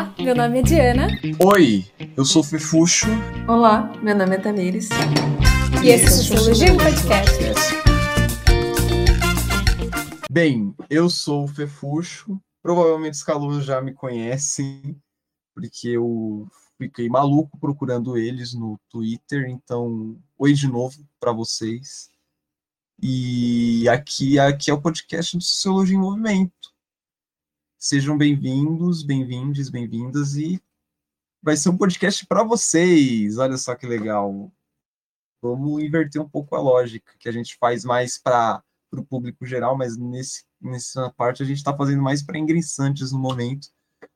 [0.00, 1.08] Olá, meu nome é Diana.
[1.44, 1.84] Oi,
[2.16, 3.06] eu sou Fefuxo.
[3.46, 4.88] Olá, meu nome é Tamires.
[5.82, 7.38] E, e esse é o Sociologia Podcast.
[10.30, 12.40] Bem, eu sou o Fefuxo.
[12.62, 14.98] Provavelmente os calouros já me conhecem,
[15.54, 16.48] porque eu
[16.78, 19.50] fiquei maluco procurando eles no Twitter.
[19.50, 22.08] Então, oi de novo para vocês.
[23.02, 26.59] E aqui, aqui é o podcast do Sociologia em Movimento.
[27.82, 30.62] Sejam bem-vindos, bem-vindes, bem-vindas e
[31.42, 33.38] vai ser um podcast para vocês.
[33.38, 34.52] Olha só que legal.
[35.40, 38.62] Vamos inverter um pouco a lógica, que a gente faz mais para
[38.92, 43.18] o público geral, mas nesse, nessa parte a gente está fazendo mais para ingressantes no
[43.18, 43.68] momento.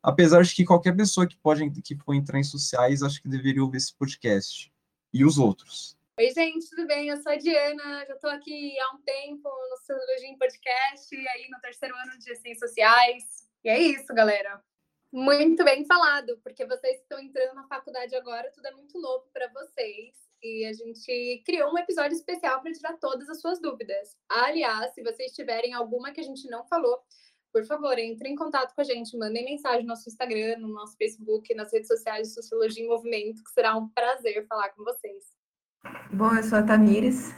[0.02, 3.62] Apesar de que qualquer pessoa que pode que for entrar em sociais, acho que deveria
[3.62, 4.70] ouvir esse podcast.
[5.10, 5.96] E os outros.
[6.18, 7.08] Oi, gente, tudo bem?
[7.08, 11.48] Eu sou a Diana, já estou aqui há um tempo no Sociologia Podcast, e aí
[11.50, 13.43] no terceiro ano de Ciências Sociais.
[13.64, 14.62] E é isso, galera.
[15.10, 19.48] Muito bem falado, porque vocês estão entrando na faculdade agora, tudo é muito novo para
[19.52, 20.14] vocês.
[20.42, 24.14] E a gente criou um episódio especial para tirar todas as suas dúvidas.
[24.28, 26.98] Aliás, se vocês tiverem alguma que a gente não falou,
[27.50, 30.94] por favor, entrem em contato com a gente, mandem mensagem no nosso Instagram, no nosso
[30.98, 35.24] Facebook, nas redes sociais de Sociologia em Movimento, que será um prazer falar com vocês.
[36.12, 37.30] Bom, eu sou a Tamires,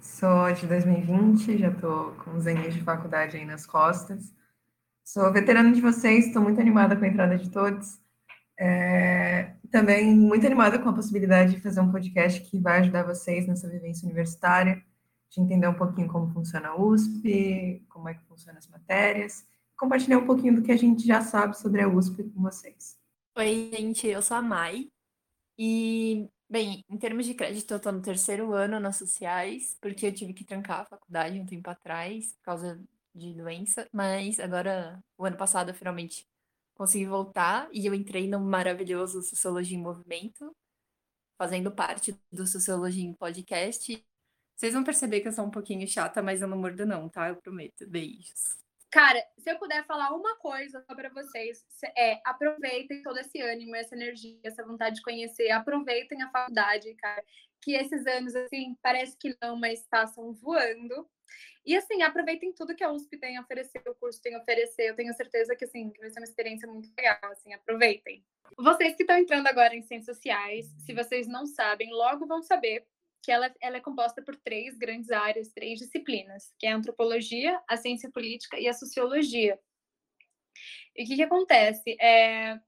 [0.00, 4.32] sou de 2020, já estou com os anos de faculdade aí nas costas.
[5.12, 8.00] Sou veterana de vocês, estou muito animada com a entrada de todos.
[8.58, 13.46] É, também muito animada com a possibilidade de fazer um podcast que vai ajudar vocês
[13.46, 14.82] nessa vivência universitária,
[15.28, 19.44] de entender um pouquinho como funciona a USP, como é que funcionam as matérias,
[19.76, 22.96] compartilhar um pouquinho do que a gente já sabe sobre a USP com vocês.
[23.36, 24.88] Oi, gente, eu sou a Mai.
[25.58, 30.14] E, bem, em termos de crédito, eu estou no terceiro ano nas sociais, porque eu
[30.14, 32.80] tive que trancar a faculdade um tempo atrás, por causa
[33.14, 36.26] de doença, mas agora, o ano passado, eu finalmente
[36.74, 40.54] consegui voltar e eu entrei no maravilhoso Sociologia em Movimento,
[41.38, 44.04] fazendo parte do Sociologia em Podcast.
[44.56, 47.28] Vocês vão perceber que eu sou um pouquinho chata, mas eu não mordo não, tá?
[47.28, 47.86] Eu prometo.
[47.88, 48.62] Beijos.
[48.90, 51.64] Cara, se eu puder falar uma coisa para vocês,
[51.96, 57.24] é aproveitem todo esse ânimo, essa energia, essa vontade de conhecer, aproveitem a faculdade, cara.
[57.62, 61.08] Que esses anos, assim, parece que não, mas passam voando.
[61.64, 64.90] E assim, aproveitem tudo que a USP tem a oferecer, o curso tem a oferecer.
[64.90, 68.24] Eu tenho certeza que assim, que vai ser uma experiência muito legal, assim, aproveitem.
[68.58, 72.86] Vocês que estão entrando agora em ciências sociais, se vocês não sabem, logo vão saber
[73.22, 77.60] que ela, ela é composta por três grandes áreas, três disciplinas, que é a antropologia,
[77.68, 79.58] a ciência política e a sociologia.
[80.96, 81.96] E o que, que acontece?
[82.00, 82.58] É,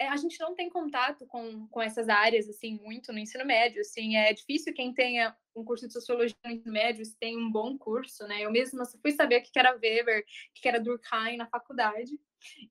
[0.00, 4.16] a gente não tem contato com, com essas áreas assim muito no ensino médio assim
[4.16, 7.76] é difícil quem tenha um curso de sociologia no ensino médio se tem um bom
[7.78, 8.42] curso né?
[8.42, 12.18] Eu mesma só fui saber o que era Weber o que era Durkheim na faculdade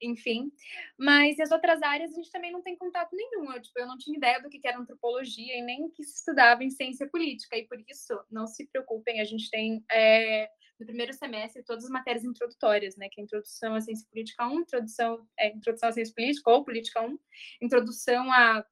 [0.02, 0.52] enfim
[0.98, 3.98] mas as outras áreas a gente também não tem contato nenhum eu, tipo, eu não
[3.98, 7.68] tinha ideia do que era antropologia e nem que se estudava em ciência política e
[7.68, 10.50] por isso não se preocupem a gente tem é,
[10.82, 13.08] no primeiro semestre todas as matérias introdutórias, né?
[13.09, 17.02] Que é introdução à ciência política 1, introdução, é, introdução à ciência política ou política
[17.02, 17.20] 1,
[17.62, 18.66] introdução à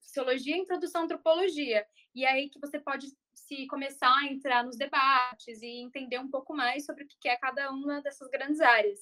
[0.00, 1.86] sociologia introdução à antropologia.
[2.14, 6.54] E aí que você pode se começar a entrar nos debates e entender um pouco
[6.54, 8.98] mais sobre o que é cada uma dessas grandes áreas.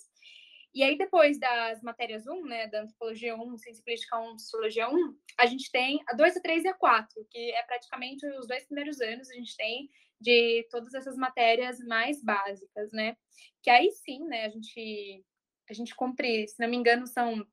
[0.75, 5.17] E aí, depois das matérias 1, né, da antropologia 1, ciência política 1, sociologia 1,
[5.39, 8.65] a gente tem a 2, a 3 e a 4, que é praticamente os dois
[8.67, 9.89] primeiros anos, a gente tem
[10.21, 13.17] de todas essas matérias mais básicas, né?
[13.63, 15.25] Que aí sim, né, a gente,
[15.71, 17.47] a gente cumpre, se não me engano, são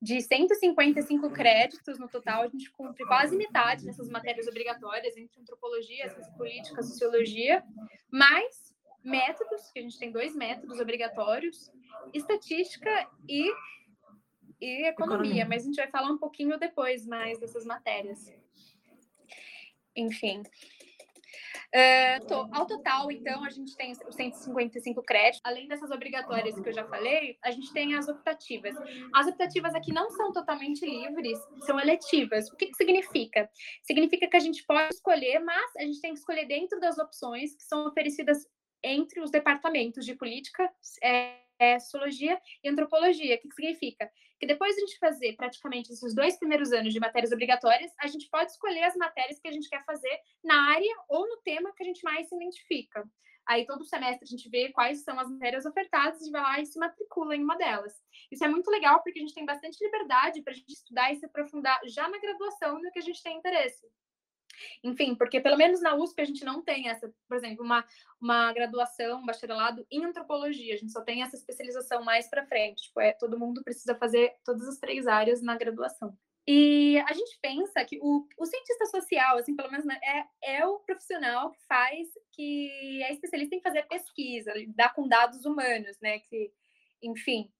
[0.00, 6.08] de 155 créditos no total, a gente cumpre quase metade nessas matérias obrigatórias, entre antropologia,
[6.10, 7.64] ciência política, sociologia,
[8.10, 8.65] mais
[9.06, 11.70] métodos, que a gente tem dois métodos obrigatórios,
[12.12, 12.90] estatística
[13.28, 13.50] e,
[14.60, 18.30] e economia, economia, mas a gente vai falar um pouquinho depois mais dessas matérias.
[19.96, 20.42] Enfim,
[21.74, 25.40] Uh, to, ao total, então, a gente tem os 155 créditos.
[25.44, 28.74] Além dessas obrigatórias que eu já falei, a gente tem as optativas.
[29.14, 32.48] As optativas aqui não são totalmente livres, são eletivas.
[32.50, 33.50] O que, que significa?
[33.82, 37.54] Significa que a gente pode escolher, mas a gente tem que escolher dentro das opções
[37.54, 38.46] que são oferecidas
[38.82, 40.70] entre os departamentos de política,
[41.02, 43.34] é, é, sociologia e antropologia.
[43.34, 44.10] O que, que significa?
[44.38, 48.06] Que depois de a gente fazer praticamente esses dois primeiros anos de matérias obrigatórias, a
[48.06, 51.72] gente pode escolher as matérias que a gente quer fazer na área ou no tema
[51.74, 53.04] que a gente mais se identifica.
[53.46, 56.66] Aí todo semestre a gente vê quais são as matérias ofertadas e vai lá e
[56.66, 57.94] se matricula em uma delas.
[58.30, 61.16] Isso é muito legal porque a gente tem bastante liberdade para a gente estudar e
[61.16, 63.86] se aprofundar já na graduação no que a gente tem interesse.
[64.82, 67.84] Enfim, porque pelo menos na USP a gente não tem essa, por exemplo, uma,
[68.20, 72.84] uma graduação, um bacharelado em antropologia, a gente só tem essa especialização mais para frente,
[72.84, 76.16] tipo, é, todo mundo precisa fazer todas as três áreas na graduação.
[76.48, 79.98] E a gente pensa que o, o cientista social, assim, pelo menos né,
[80.42, 85.44] é, é o profissional que faz, que é especialista em fazer pesquisa, lidar com dados
[85.44, 86.20] humanos, né?
[86.20, 86.52] Que,
[87.02, 87.50] enfim.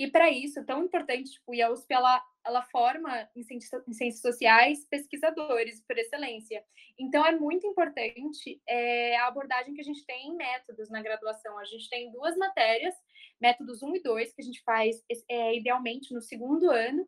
[0.00, 3.92] E para isso, tão importante, tipo, e a USP, ela, ela forma em ciências, em
[3.92, 6.64] ciências sociais pesquisadores por excelência.
[6.98, 11.58] Então, é muito importante é, a abordagem que a gente tem em métodos na graduação.
[11.58, 12.94] A gente tem duas matérias,
[13.38, 17.06] métodos 1 e 2, que a gente faz é, idealmente no segundo ano,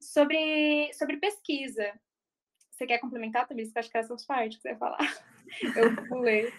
[0.00, 1.92] sobre, sobre pesquisa.
[2.70, 3.70] Você quer complementar, também?
[3.76, 5.24] Acho que essas partes que você ia falar.
[5.76, 6.50] Eu pulei.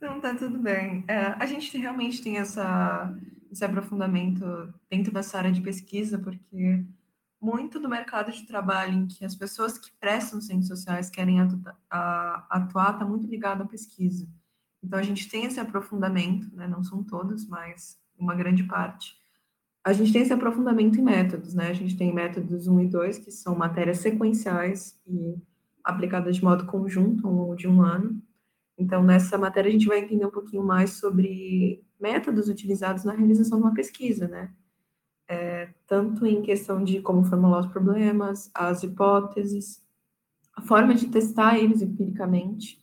[0.00, 1.04] Não, tá tudo bem.
[1.08, 3.12] É, a gente realmente tem essa,
[3.50, 4.44] esse aprofundamento
[4.90, 6.84] dentro dessa área de pesquisa, porque
[7.40, 11.38] muito do mercado de trabalho em que as pessoas que prestam ciências sociais querem
[11.90, 14.28] atuar está muito ligado à pesquisa.
[14.82, 16.66] Então, a gente tem esse aprofundamento, né?
[16.66, 19.16] não são todos, mas uma grande parte,
[19.84, 21.68] a gente tem esse aprofundamento em métodos, né?
[21.68, 25.36] A gente tem métodos 1 e 2, que são matérias sequenciais e
[25.82, 28.20] aplicadas de modo conjunto ao longo de um ano.
[28.76, 33.58] Então, nessa matéria, a gente vai entender um pouquinho mais sobre métodos utilizados na realização
[33.58, 34.52] de uma pesquisa, né?
[35.28, 39.82] É, tanto em questão de como formular os problemas, as hipóteses,
[40.56, 42.82] a forma de testar eles empiricamente.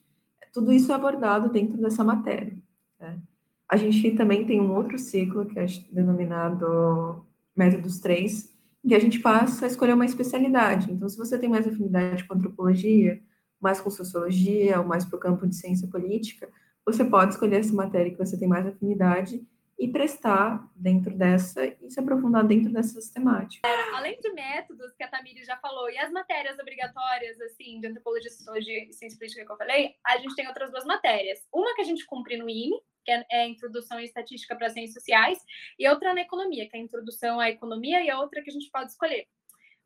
[0.54, 2.56] Tudo isso é abordado dentro dessa matéria.
[3.00, 3.20] Né?
[3.68, 7.26] A gente também tem um outro ciclo, que é denominado
[7.56, 8.54] Métodos 3,
[8.84, 10.92] em que a gente passa a escolher uma especialidade.
[10.92, 13.20] Então, se você tem mais afinidade com antropologia,
[13.60, 16.48] mais com sociologia, ou mais para o campo de ciência política,
[16.86, 19.42] você pode escolher essa matéria que você tem mais afinidade
[19.78, 23.70] e prestar dentro dessa e se aprofundar dentro dessas temáticas.
[23.94, 28.30] Além de métodos que a Tamiri já falou e as matérias obrigatórias assim de antropologia,
[28.30, 31.40] sociologia e ciência política que eu falei, a gente tem outras duas matérias.
[31.54, 34.94] Uma que a gente cumpre no INE, que é, é Introdução em Estatística para Ciências
[34.94, 35.40] Sociais,
[35.78, 38.70] e outra na Economia, que é Introdução à Economia, e a outra que a gente
[38.72, 39.28] pode escolher.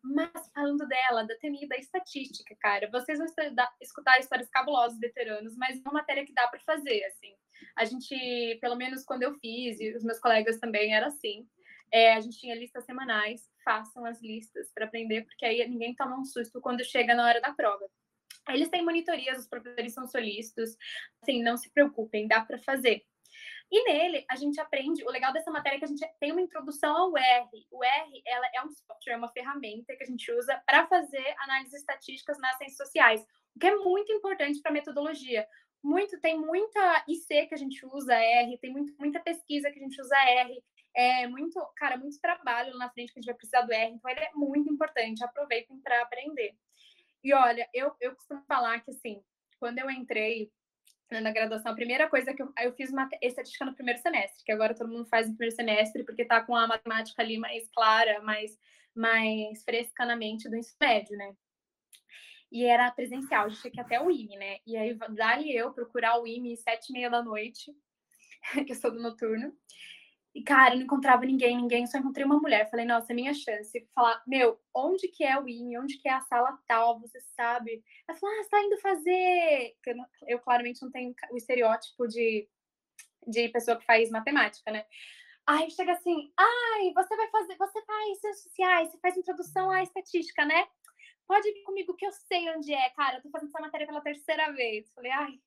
[0.01, 3.27] Mas falando dela, da TMI da estatística, cara, vocês vão
[3.81, 7.35] escutar histórias cabulosas veteranos, mas é uma matéria que dá para fazer, assim.
[7.75, 11.47] A gente, pelo menos quando eu fiz, e os meus colegas também, era assim.
[11.91, 16.19] É, a gente tinha listas semanais, façam as listas para aprender, porque aí ninguém toma
[16.19, 17.85] um susto quando chega na hora da prova.
[18.47, 20.75] Eles têm monitorias, os professores são solícitos,
[21.21, 23.03] assim, não se preocupem, dá para fazer.
[23.71, 26.41] E nele, a gente aprende, o legal dessa matéria é que a gente tem uma
[26.41, 27.67] introdução ao R.
[27.69, 31.35] O R ela é um software, é uma ferramenta que a gente usa para fazer
[31.37, 33.21] análises estatísticas nas ciências sociais,
[33.55, 35.47] o que é muito importante para metodologia.
[35.83, 39.83] Muito, tem muita IC que a gente usa R, tem muito, muita pesquisa que a
[39.83, 40.63] gente usa R,
[40.95, 44.09] é muito, cara, muito trabalho na frente que a gente vai precisar do R, então
[44.09, 46.55] ele é muito importante, aproveitem para aprender.
[47.23, 49.23] E olha, eu, eu costumo falar que, assim,
[49.59, 50.51] quando eu entrei
[51.11, 54.51] na graduação, a primeira coisa que eu, eu fiz uma estatística no primeiro semestre, que
[54.51, 58.21] agora todo mundo faz no primeiro semestre, porque tá com a matemática ali mais clara,
[58.21, 58.57] mais,
[58.95, 61.33] mais fresca na mente do ensino médio, né?
[62.51, 64.57] E era presencial, a gente tinha que ir até o IME, né?
[64.65, 67.71] E aí, dali eu procurar o IME sete e meia da noite,
[68.65, 69.51] que eu sou do noturno,
[70.33, 72.69] e, cara, eu não encontrava ninguém, ninguém, só encontrei uma mulher.
[72.69, 73.87] Falei, nossa, é minha chance.
[73.95, 75.79] Falar, meu, onde que é o IME?
[75.79, 76.99] Onde que é a sala tal?
[76.99, 77.83] Você sabe?
[78.07, 79.75] Ela falou, ah, você tá indo fazer...
[79.85, 79.95] Eu,
[80.27, 82.47] eu claramente não tenho o estereótipo de,
[83.27, 84.85] de pessoa que faz matemática, né?
[85.47, 89.81] Aí chega assim, ai, você vai fazer, você faz ciências sociais, você faz introdução à
[89.81, 90.67] estatística, né?
[91.27, 93.17] Pode vir comigo que eu sei onde é, cara.
[93.17, 94.91] Eu tô fazendo essa matéria pela terceira vez.
[94.93, 95.39] Falei, ai,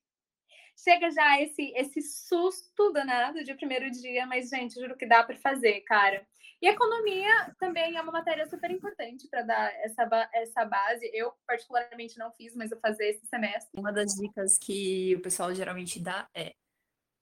[0.75, 5.37] chega já esse, esse susto danado de primeiro dia, mas, gente, juro que dá para
[5.37, 6.25] fazer, cara.
[6.61, 11.11] E economia também é uma matéria super importante para dar essa, essa base.
[11.13, 13.77] Eu, particularmente, não fiz, mas eu fazer esse semestre.
[13.77, 16.53] Uma das dicas que o pessoal geralmente dá é.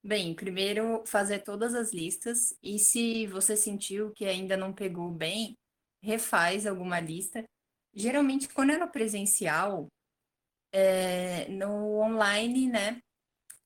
[0.04, 5.56] Bem, primeiro fazer todas as listas e se você sentiu que ainda não pegou bem,
[6.04, 7.44] refaz alguma lista.
[7.94, 9.88] Geralmente, quando é no presencial,
[10.72, 13.00] é, no online, né,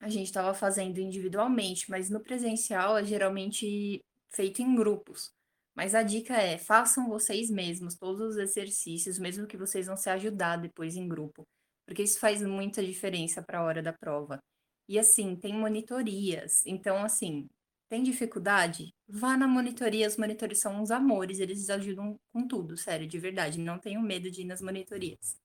[0.05, 5.31] a gente estava fazendo individualmente, mas no presencial é geralmente feito em grupos.
[5.73, 10.09] Mas a dica é, façam vocês mesmos todos os exercícios, mesmo que vocês vão se
[10.11, 11.43] ajudar depois em grupo,
[11.87, 14.39] porque isso faz muita diferença para a hora da prova.
[14.87, 16.63] E assim, tem monitorias.
[16.67, 17.49] Então, assim,
[17.89, 18.93] tem dificuldade?
[19.07, 23.59] Vá na monitoria, os monitores são uns amores, eles ajudam com tudo, sério, de verdade.
[23.59, 25.35] Não tenham medo de ir nas monitorias.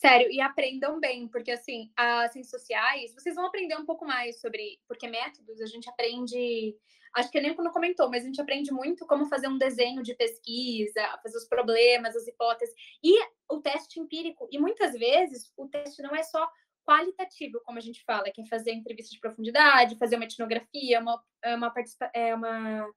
[0.00, 4.40] Sério, e aprendam bem, porque assim, as ciências sociais, vocês vão aprender um pouco mais
[4.40, 6.74] sobre, porque métodos a gente aprende,
[7.14, 10.14] acho que nem quando comentou, mas a gente aprende muito como fazer um desenho de
[10.14, 13.12] pesquisa, fazer os problemas, as hipóteses, e
[13.46, 16.50] o teste empírico, e muitas vezes o teste não é só
[16.82, 21.22] qualitativo, como a gente fala, que é fazer entrevista de profundidade, fazer uma etnografia, uma,
[21.44, 21.74] uma,
[22.14, 22.90] é uma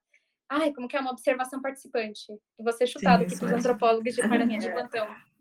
[0.48, 2.32] Ai, como que é uma observação participante?
[2.58, 5.33] E você chutado Sim, aqui para os antropólogos de perninha de plantão.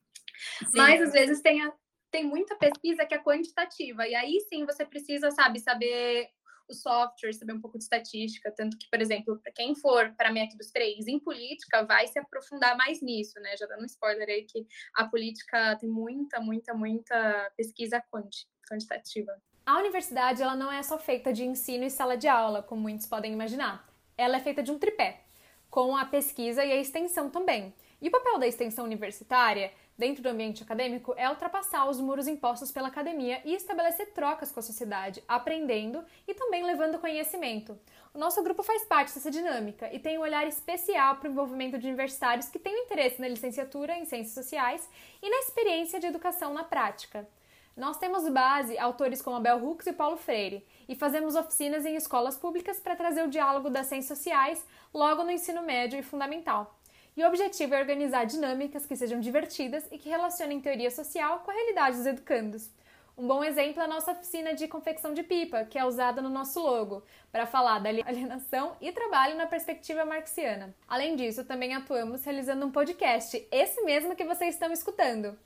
[0.60, 0.78] Sim.
[0.78, 1.74] Mas às vezes tem, a,
[2.12, 6.30] tem muita pesquisa que é quantitativa, e aí sim você precisa, sabe, saber
[6.70, 10.32] o software, saber um pouco de estatística, tanto que, por exemplo, para quem for para
[10.32, 13.56] métodos 3 em política, vai se aprofundar mais nisso, né?
[13.58, 19.34] Já dando um spoiler aí que a política tem muita, muita, muita pesquisa quanti, quantitativa.
[19.66, 23.08] A universidade ela não é só feita de ensino e sala de aula, como muitos
[23.08, 23.88] podem imaginar.
[24.18, 25.22] Ela é feita de um tripé,
[25.70, 27.74] com a pesquisa e a extensão também.
[28.02, 32.72] E o papel da extensão universitária dentro do ambiente acadêmico é ultrapassar os muros impostos
[32.72, 37.78] pela academia e estabelecer trocas com a sociedade, aprendendo e também levando conhecimento.
[38.14, 41.78] O nosso grupo faz parte dessa dinâmica e tem um olhar especial para o envolvimento
[41.78, 44.88] de universitários que têm interesse na licenciatura em Ciências Sociais
[45.22, 47.28] e na experiência de educação na prática.
[47.76, 52.38] Nós temos base autores como Abel Hooks e Paulo Freire e fazemos oficinas em escolas
[52.38, 56.80] públicas para trazer o diálogo das ciências sociais logo no ensino médio e fundamental.
[57.16, 61.52] E o objetivo é organizar dinâmicas que sejam divertidas e que relacionem teoria social com
[61.52, 62.72] a realidade dos educandos.
[63.16, 66.30] Um bom exemplo é a nossa oficina de confecção de pipa, que é usada no
[66.30, 70.74] nosso logo, para falar da alienação e trabalho na perspectiva marxiana.
[70.88, 75.38] Além disso, também atuamos realizando um podcast, esse mesmo que vocês estão escutando.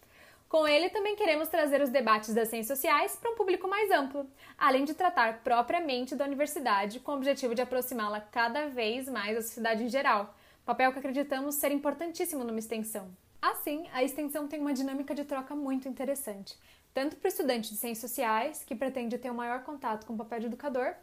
[0.48, 4.26] Com ele, também queremos trazer os debates das ciências sociais para um público mais amplo,
[4.58, 9.42] além de tratar propriamente da universidade, com o objetivo de aproximá-la cada vez mais da
[9.42, 10.34] sociedade em geral,
[10.68, 13.08] papel que acreditamos ser importantíssimo numa extensão.
[13.42, 16.58] Assim, a extensão tem uma dinâmica de troca muito interessante,
[16.94, 20.18] tanto para o estudante de ciências sociais, que pretende ter um maior contato com o
[20.18, 20.94] papel de educador,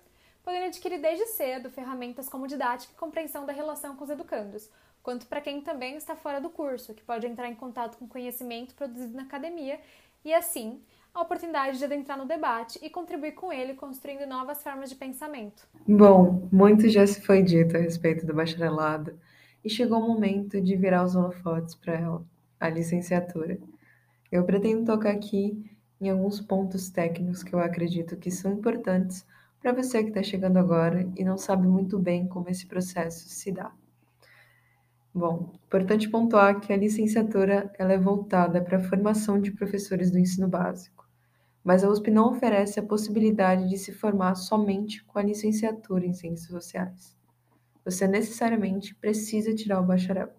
[0.45, 4.69] podendo adquirir desde cedo ferramentas como didática e compreensão da relação com os educandos,
[5.03, 8.75] quanto para quem também está fora do curso, que pode entrar em contato com conhecimento
[8.75, 9.81] produzido na academia
[10.23, 10.79] e, assim,
[11.15, 15.67] a oportunidade de adentrar no debate e contribuir com ele, construindo novas formas de pensamento.
[15.89, 19.19] Bom, muito já se foi dito a respeito do bacharelado
[19.65, 22.27] e chegou o momento de virar os holofotes para ela,
[22.61, 23.59] a licenciatura.
[24.31, 25.65] Eu pretendo tocar aqui
[26.01, 29.27] em alguns pontos técnicos que eu acredito que são importantes
[29.61, 33.51] para você que está chegando agora e não sabe muito bem como esse processo se
[33.51, 33.73] dá.
[35.15, 40.19] Bom, importante pontuar que a licenciatura ela é voltada para a formação de professores do
[40.19, 41.09] ensino básico,
[41.63, 46.13] mas a USP não oferece a possibilidade de se formar somente com a licenciatura em
[46.13, 47.15] Ciências Sociais
[47.85, 50.31] você necessariamente precisa tirar o bacharel.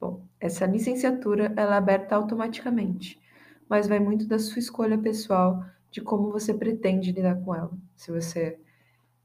[0.00, 3.20] Bom, essa licenciatura ela é aberta automaticamente,
[3.68, 7.72] mas vai muito da sua escolha pessoal de como você pretende lidar com ela.
[7.94, 8.58] Se você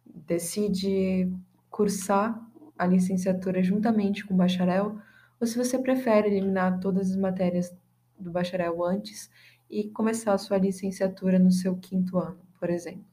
[0.06, 1.32] decide
[1.70, 2.42] cursar
[2.78, 4.98] a licenciatura juntamente com o bacharel,
[5.40, 7.76] ou se você prefere eliminar todas as matérias
[8.18, 9.30] do bacharel antes
[9.70, 13.11] e começar a sua licenciatura no seu quinto ano, por exemplo.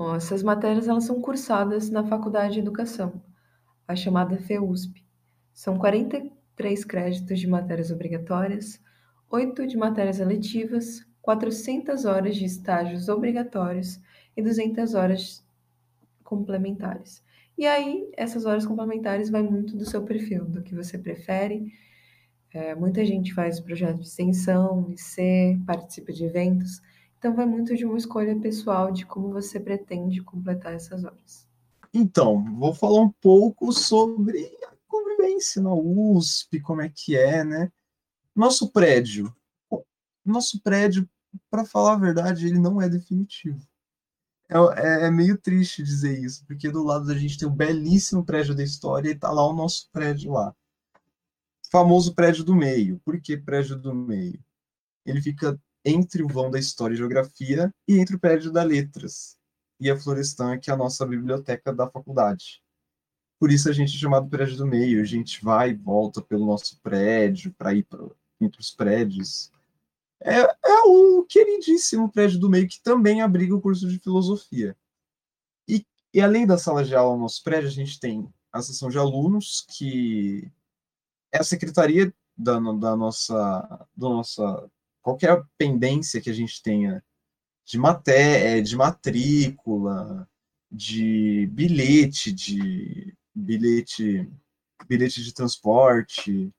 [0.00, 3.22] Bom, essas matérias elas são cursadas na Faculdade de Educação,
[3.86, 5.04] a chamada FEUSP.
[5.52, 8.80] São 43 créditos de matérias obrigatórias,
[9.28, 14.00] 8 de matérias eletivas, 400 horas de estágios obrigatórios
[14.34, 15.46] e 200 horas
[16.24, 17.22] complementares.
[17.58, 21.70] E aí, essas horas complementares vai muito do seu perfil, do que você prefere.
[22.54, 26.80] É, muita gente faz projeto de extensão, IC, participa de eventos.
[27.20, 31.46] Então, vai muito de uma escolha pessoal de como você pretende completar essas horas.
[31.92, 37.70] Então, vou falar um pouco sobre a convivência na USP, como é que é, né?
[38.34, 39.36] Nosso prédio.
[40.24, 41.06] Nosso prédio,
[41.50, 43.60] para falar a verdade, ele não é definitivo.
[44.48, 48.24] É, é, é, meio triste dizer isso, porque do lado da gente tem um belíssimo
[48.24, 50.56] prédio da história e tá lá o nosso prédio lá.
[51.70, 52.98] Famoso prédio do meio.
[53.04, 54.42] Por que prédio do meio?
[55.04, 59.36] Ele fica entre o vão da História e Geografia e entre o prédio da Letras
[59.78, 62.62] e a Florestan, que é a nossa biblioteca da faculdade.
[63.38, 66.44] Por isso a gente é chamado prédio do meio, a gente vai e volta pelo
[66.44, 67.98] nosso prédio para ir pra,
[68.38, 69.50] entre os prédios.
[70.22, 74.76] É, é o queridíssimo prédio do meio que também abriga o curso de filosofia.
[75.66, 78.90] E, e além da sala de aula no nosso prédio, a gente tem a seção
[78.90, 80.52] de alunos, que
[81.32, 84.70] é a secretaria da, da nossa, do nossa
[85.02, 87.02] qualquer pendência que a gente tenha
[87.64, 90.28] de matéria, de matrícula,
[90.70, 94.28] de bilhete, de bilhete,
[94.88, 96.52] bilhete de transporte,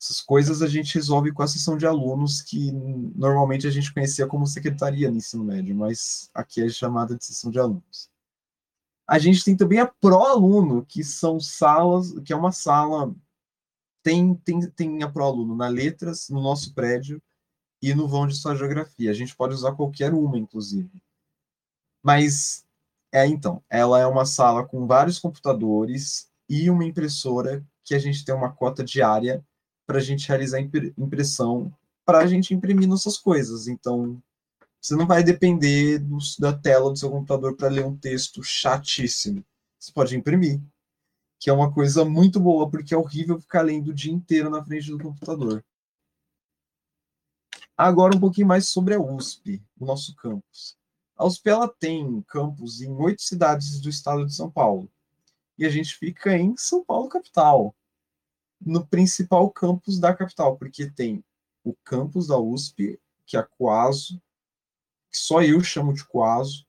[0.00, 4.26] Essas coisas a gente resolve com a sessão de alunos, que normalmente a gente conhecia
[4.26, 8.10] como secretaria no ensino médio, mas aqui é chamada de sessão de alunos.
[9.06, 13.14] A gente tem também a pró-aluno, que são salas, que é uma sala.
[14.02, 17.22] Tem, tem, tem a pró-aluno na letras, no nosso prédio,
[17.84, 19.10] e no vão de sua geografia.
[19.10, 20.90] A gente pode usar qualquer uma, inclusive.
[22.02, 22.64] Mas,
[23.12, 28.24] é então, ela é uma sala com vários computadores e uma impressora que a gente
[28.24, 29.44] tem uma cota diária
[29.86, 31.70] para a gente realizar impressão,
[32.06, 33.68] para a gente imprimir nossas coisas.
[33.68, 34.18] Então,
[34.80, 39.44] você não vai depender do, da tela do seu computador para ler um texto chatíssimo.
[39.78, 40.58] Você pode imprimir,
[41.38, 44.64] que é uma coisa muito boa, porque é horrível ficar lendo o dia inteiro na
[44.64, 45.62] frente do computador.
[47.76, 50.76] Agora um pouquinho mais sobre a USP, o nosso campus.
[51.16, 54.90] A USP ela tem campus em oito cidades do estado de São Paulo.
[55.58, 57.74] E a gente fica em São Paulo, capital
[58.64, 61.22] no principal campus da capital, porque tem
[61.62, 64.20] o campus da USP, que é a Coaso,
[65.10, 66.66] que só eu chamo de Coaso.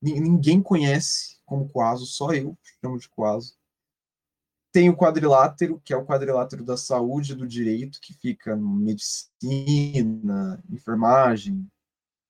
[0.00, 3.56] Ninguém conhece como Coaso, só eu chamo de Coaso.
[4.74, 10.60] Tem o quadrilátero, que é o quadrilátero da saúde e do direito, que fica medicina,
[10.68, 11.70] enfermagem,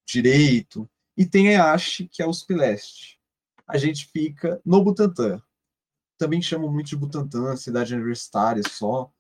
[0.07, 0.87] direito.
[1.17, 3.19] E tem a EASH, que é a USP Leste.
[3.67, 5.43] A gente fica no Butantã,
[6.19, 9.11] também chamam muito de Butantã, cidade universitária só,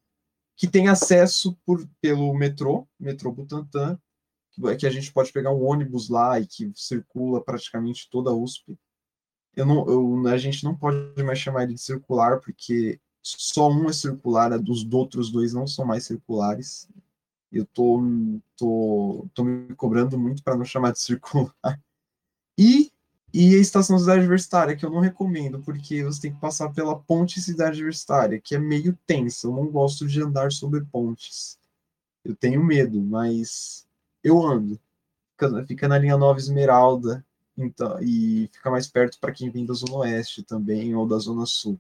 [0.54, 3.98] que tem acesso por, pelo metrô, metrô Butantã,
[4.52, 8.34] que, que a gente pode pegar um ônibus lá e que circula praticamente toda a
[8.34, 8.78] USP.
[9.56, 13.88] Eu não, eu, a gente não pode mais chamar ele de circular, porque só um
[13.88, 16.88] é circular, os outros dois não são mais circulares.
[17.50, 18.00] Eu tô,
[18.56, 21.52] tô, tô me cobrando muito para não chamar de circular.
[22.58, 22.92] E
[23.36, 26.96] e a estação Cidade Universitária, que eu não recomendo, porque você tem que passar pela
[26.96, 29.48] ponte Cidade Universitária, que é meio tensa.
[29.48, 31.58] Eu não gosto de andar sobre pontes.
[32.24, 33.88] Eu tenho medo, mas
[34.22, 34.78] eu ando.
[35.32, 37.26] Fica, fica na linha 9 Esmeralda,
[37.58, 41.44] então, e fica mais perto para quem vem da Zona Oeste também, ou da Zona
[41.44, 41.76] Sul.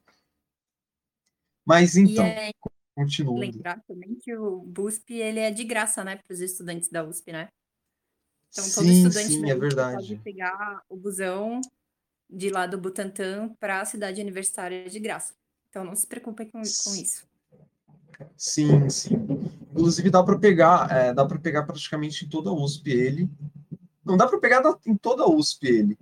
[1.64, 2.52] Mas então, é,
[2.94, 3.40] continuando.
[3.40, 7.32] Lembrar também que o BUSP ele é de graça, né, para os estudantes da USP,
[7.32, 7.48] né?
[8.50, 11.60] Então, todo sim, estudante sim, é pode pegar o busão
[12.30, 15.34] de lá do Butantã para a cidade universitária de graça.
[15.68, 17.26] Então, não se preocupem com, com isso.
[18.36, 19.14] Sim, sim.
[19.72, 23.30] Inclusive, dá para pegar, é, dá para pegar praticamente em toda a USP ele.
[24.04, 25.98] Não dá para pegar em toda a USP ele.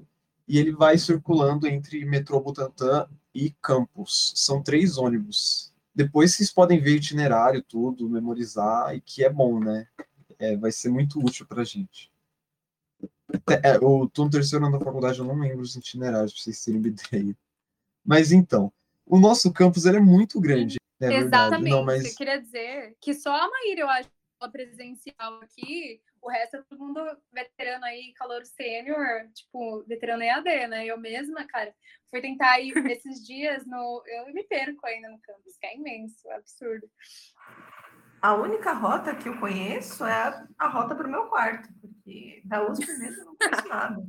[0.47, 4.33] E ele vai circulando entre metrô Butantã e campus.
[4.37, 5.73] São três ônibus.
[5.95, 9.87] Depois vocês podem ver itinerário, tudo, memorizar, e que é bom, né?
[10.38, 12.11] É, vai ser muito útil para a gente.
[13.62, 16.64] É, eu tô no terceiro ano da faculdade, eu não lembro os itinerários, pra vocês
[16.64, 17.37] terem uma ideia.
[18.05, 18.73] Mas então,
[19.07, 20.79] o nosso campus ele é muito grande.
[21.01, 21.71] É Exatamente.
[21.71, 22.05] Não, mas...
[22.05, 24.09] Eu queria dizer que só a Maíra, eu acho,
[24.51, 27.01] presencial aqui, o resto é todo mundo
[27.33, 30.87] veterano aí, calor sênior, tipo, veterano EAD, né?
[30.87, 31.75] Eu mesma, cara,
[32.11, 34.03] fui tentar ir esses dias no.
[34.07, 36.89] Eu me perco ainda no campus, que é imenso, é absurdo.
[38.23, 42.41] A única rota que eu conheço é a, a rota para o meu quarto, porque
[42.45, 44.07] da USP mesmo eu não conheço nada.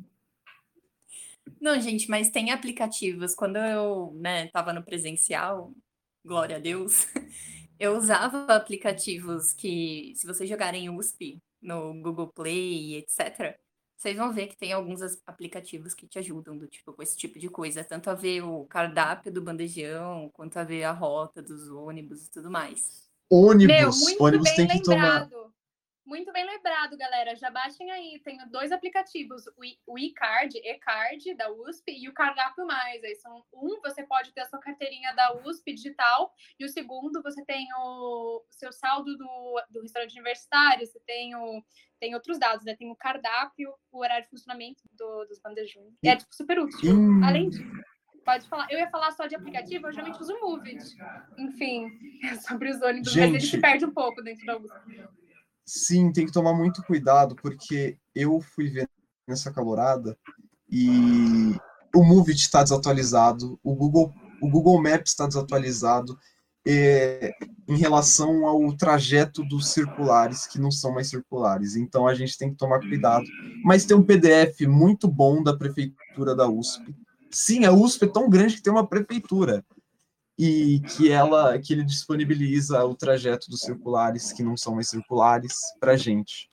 [1.60, 3.34] Não, gente, mas tem aplicativos.
[3.34, 5.74] Quando eu né, tava no presencial,
[6.24, 7.08] glória a Deus,
[7.80, 13.58] eu usava aplicativos que, se vocês jogarem USP no Google Play, etc.,
[14.04, 17.40] vocês vão ver que tem alguns aplicativos que te ajudam do tipo com esse tipo
[17.40, 21.70] de coisa, tanto a ver o cardápio do bandejão, quanto a ver a rota dos
[21.70, 23.10] ônibus e tudo mais.
[23.30, 23.76] Ônibus.
[23.76, 25.30] Meu, muito ônibus bem tem que lembrado.
[25.30, 25.53] tomar.
[26.06, 27.34] Muito bem lembrado, galera.
[27.36, 28.20] Já baixem aí.
[28.24, 29.44] Tem dois aplicativos:
[29.88, 33.02] o e-card, e-card da USP e o Cardápio Mais.
[33.04, 37.22] Aí são um, você pode ter a sua carteirinha da USP digital, e o segundo,
[37.22, 41.64] você tem o, seu saldo do, do restaurante universitário, você tem, o,
[42.00, 42.76] tem outros dados, né?
[42.76, 45.94] Tem o cardápio, o horário de funcionamento do, dos bandejões.
[46.04, 46.94] É tipo super útil.
[46.94, 47.24] Hum.
[47.24, 47.64] Além disso.
[48.26, 48.68] Pode falar.
[48.70, 50.84] Eu ia falar só de aplicativo, eu geralmente uso o Movit.
[51.38, 51.90] Enfim,
[52.24, 55.04] é sobre os ônibus, Gente, mas ele se perde um pouco dentro da USP.
[55.66, 58.90] Sim, tem que tomar muito cuidado, porque eu fui ver
[59.28, 60.18] nessa calorada
[60.70, 61.56] e
[61.96, 66.18] o Movit está desatualizado, o Google, o Google Maps está desatualizado
[66.68, 67.34] é,
[67.68, 71.76] em relação ao trajeto dos circulares, que não são mais circulares.
[71.76, 73.26] Então a gente tem que tomar cuidado.
[73.64, 76.94] Mas tem um PDF muito bom da Prefeitura da USP
[77.34, 79.66] Sim, a USP é tão grande que tem uma prefeitura
[80.38, 85.58] e que ela que ele disponibiliza o trajeto dos circulares que não são mais circulares
[85.80, 86.50] para gente.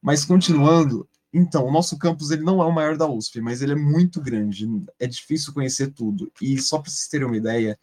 [0.00, 3.72] Mas continuando, então o nosso campus ele não é o maior da USP, mas ele
[3.72, 4.68] é muito grande.
[4.98, 6.30] É difícil conhecer tudo.
[6.40, 7.78] E só para vocês terem uma ideia,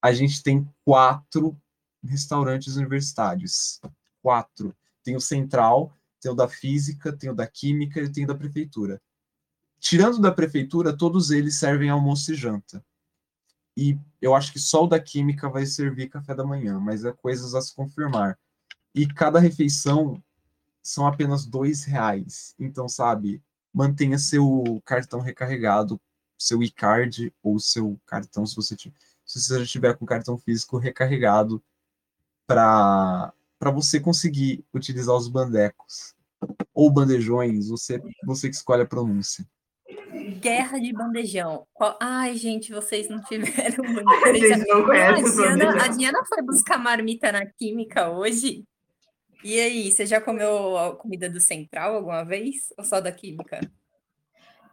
[0.00, 1.54] a gente tem quatro
[2.02, 3.80] restaurantes universitários.
[4.22, 4.74] Quatro.
[5.02, 8.34] Tem o central, tem o da física, tem o da química e tem o da
[8.34, 9.00] prefeitura.
[9.78, 12.84] Tirando da prefeitura, todos eles servem almoço e janta.
[13.80, 17.12] E eu acho que só o da química vai servir café da manhã, mas é
[17.12, 18.38] coisas a se confirmar.
[18.94, 20.22] E cada refeição
[20.82, 22.54] são apenas dois reais.
[22.58, 25.98] Então, sabe, mantenha seu cartão recarregado,
[26.36, 28.92] seu e-card ou seu cartão, se você, se
[29.40, 31.62] você já tiver com cartão físico recarregado,
[32.46, 33.32] para
[33.72, 36.14] você conseguir utilizar os bandecos
[36.74, 39.48] ou bandejões, você, você que escolhe a pronúncia.
[40.40, 41.66] Guerra de bandejão.
[41.72, 41.98] Qual...
[42.00, 46.78] Ai, gente, vocês não tiveram muita gente não conhece a, Diana, a Diana foi buscar
[46.78, 48.64] marmita na química hoje.
[49.44, 52.72] E aí, você já comeu a comida do Central alguma vez?
[52.76, 53.60] Ou só da química?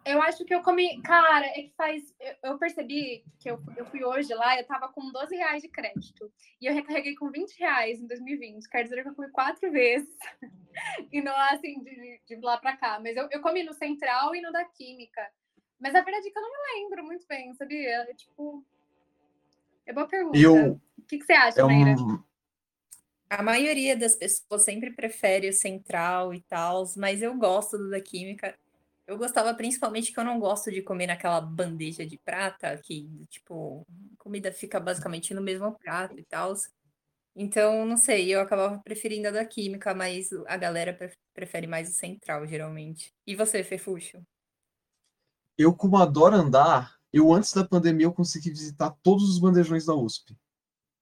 [0.08, 1.02] Eu acho que eu comi.
[1.02, 2.14] Cara, é que faz.
[2.18, 5.68] Eu, eu percebi que eu, eu fui hoje lá, eu tava com 12 reais de
[5.68, 6.32] crédito.
[6.60, 8.68] E eu recarreguei com 20 reais em 2020.
[8.70, 10.08] Quer dizer que eu comi quatro vezes.
[11.12, 12.98] e não assim, de, de lá pra cá.
[13.02, 15.20] Mas eu, eu comi no Central e no da Química.
[15.78, 17.88] Mas a verdade é que eu não me lembro muito bem, sabia?
[17.88, 18.64] É, tipo.
[19.86, 20.36] É boa pergunta.
[20.36, 22.22] Eu, o que, que você acha, é um...
[23.30, 28.00] A maioria das pessoas sempre prefere o central e tal, mas eu gosto do da
[28.00, 28.58] química.
[29.06, 33.86] Eu gostava principalmente que eu não gosto de comer naquela bandeja de prata, que, tipo,
[34.14, 36.54] a comida fica basicamente no mesmo prato e tal.
[37.36, 40.98] Então, não sei, eu acabava preferindo a da química, mas a galera
[41.32, 43.12] prefere mais o central, geralmente.
[43.26, 44.22] E você, Fefuxo?
[45.58, 49.94] Eu, como adoro andar, eu antes da pandemia eu consegui visitar todos os bandejões da
[49.94, 50.36] USP.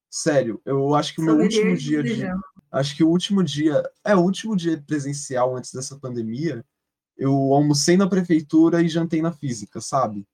[0.09, 2.25] Sério, eu acho que o meu último dia de.
[2.71, 3.83] Acho que o último dia.
[4.03, 6.65] É, o último dia presencial antes dessa pandemia
[7.17, 10.25] eu almocei na prefeitura e jantei na física, sabe?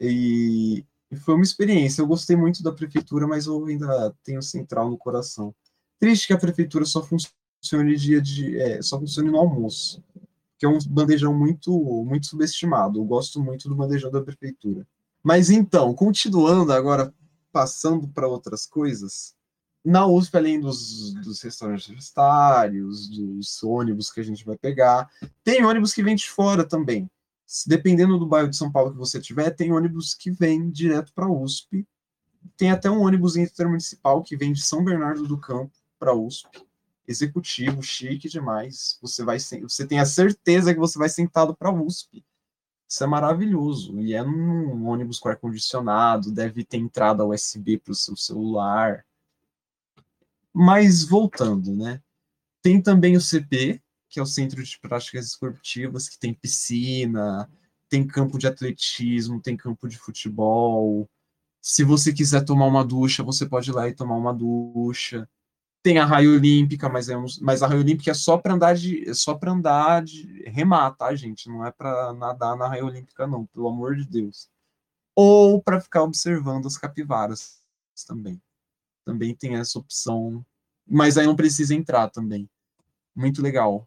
[0.00, 2.00] E, e, foi uma experiência.
[2.00, 5.54] Eu gostei muito da prefeitura, mas eu ainda tenho central no coração.
[5.98, 10.02] Triste que a prefeitura só funcione dia de, é, só funcione no almoço,
[10.58, 11.72] que é um bandejão muito,
[12.04, 12.98] muito subestimado.
[12.98, 14.86] Eu gosto muito do bandejão da prefeitura.
[15.22, 17.12] Mas então, continuando agora,
[17.52, 19.34] passando para outras coisas,
[19.84, 25.08] na USP, além dos, dos restaurantes universitários, dos ônibus que a gente vai pegar,
[25.44, 27.08] tem ônibus que vem de fora também.
[27.66, 31.26] Dependendo do bairro de São Paulo que você tiver, tem ônibus que vem direto para
[31.26, 31.86] a USP.
[32.56, 36.65] Tem até um ônibus intermunicipal que vem de São Bernardo do Campo para a USP.
[37.06, 38.98] Executivo, chique demais.
[39.00, 42.24] Você vai você tem a certeza que você vai sentado para USP.
[42.88, 44.00] Isso é maravilhoso.
[44.00, 49.04] E é num ônibus com ar-condicionado, deve ter entrada USB para o seu celular
[50.58, 52.00] mas voltando, né?
[52.62, 57.46] Tem também o CP, que é o Centro de Práticas Esportivas, que tem piscina,
[57.90, 61.06] tem campo de atletismo, tem campo de futebol.
[61.60, 65.28] Se você quiser tomar uma ducha, você pode ir lá e tomar uma ducha.
[65.86, 68.74] Tem a raia olímpica, mas, é um, mas a raia olímpica é só para andar
[68.74, 71.48] de é só para andar de remar, tá, gente?
[71.48, 74.48] Não é para nadar na raia olímpica não, pelo amor de Deus.
[75.14, 77.62] Ou para ficar observando as capivaras
[78.06, 78.40] também
[79.06, 80.44] também tem essa opção,
[80.86, 82.50] mas aí não precisa entrar também.
[83.14, 83.86] Muito legal.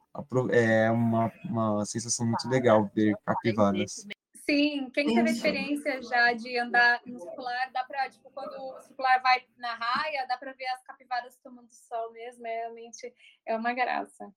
[0.49, 4.07] É uma, uma sensação muito legal ver capivaras.
[4.49, 9.21] Sim, quem teve experiência já de andar no circular, dá para, tipo, quando o circular
[9.21, 13.13] vai na raia, dá para ver as capivaras tomando sol mesmo, é realmente
[13.45, 14.33] é uma graça.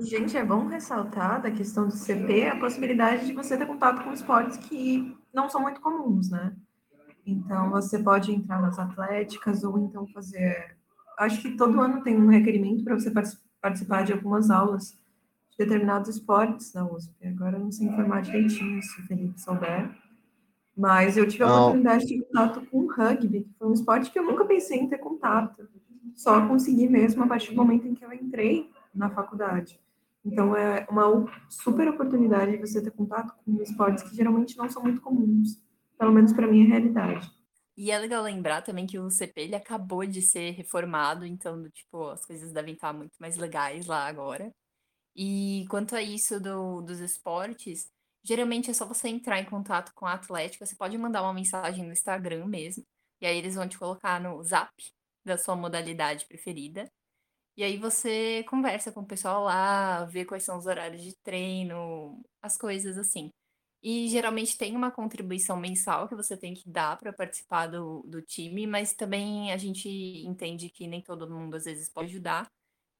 [0.00, 4.12] Gente, é bom ressaltar da questão do CP a possibilidade de você ter contato com
[4.12, 6.56] esportes que não são muito comuns, né?
[7.24, 10.76] Então, você pode entrar nas atléticas ou então fazer.
[11.16, 13.12] Acho que todo ano tem um requerimento para você
[13.60, 14.98] participar de algumas aulas
[15.58, 17.26] determinados esportes na USP.
[17.26, 19.90] Agora eu não sei informar direitinho se o Felipe souber.
[20.76, 24.12] Mas eu tive a oportunidade de ter contato com o rugby, que foi um esporte
[24.12, 25.68] que eu nunca pensei em ter contato.
[26.14, 29.80] Só consegui mesmo a partir do momento em que eu entrei na faculdade.
[30.24, 34.82] Então é uma super oportunidade de você ter contato com esportes que geralmente não são
[34.82, 35.60] muito comuns.
[35.98, 37.28] Pelo menos para mim é realidade.
[37.76, 42.08] E é legal lembrar também que o CP ele acabou de ser reformado, então, tipo,
[42.08, 44.52] as coisas devem estar muito mais legais lá agora.
[45.20, 47.90] E quanto a isso do, dos esportes,
[48.22, 51.84] geralmente é só você entrar em contato com a Atlética, você pode mandar uma mensagem
[51.84, 52.84] no Instagram mesmo,
[53.20, 54.72] e aí eles vão te colocar no zap
[55.24, 56.88] da sua modalidade preferida.
[57.56, 62.22] E aí você conversa com o pessoal lá, vê quais são os horários de treino,
[62.40, 63.30] as coisas assim.
[63.82, 68.22] E geralmente tem uma contribuição mensal que você tem que dar para participar do, do
[68.22, 72.48] time, mas também a gente entende que nem todo mundo às vezes pode ajudar.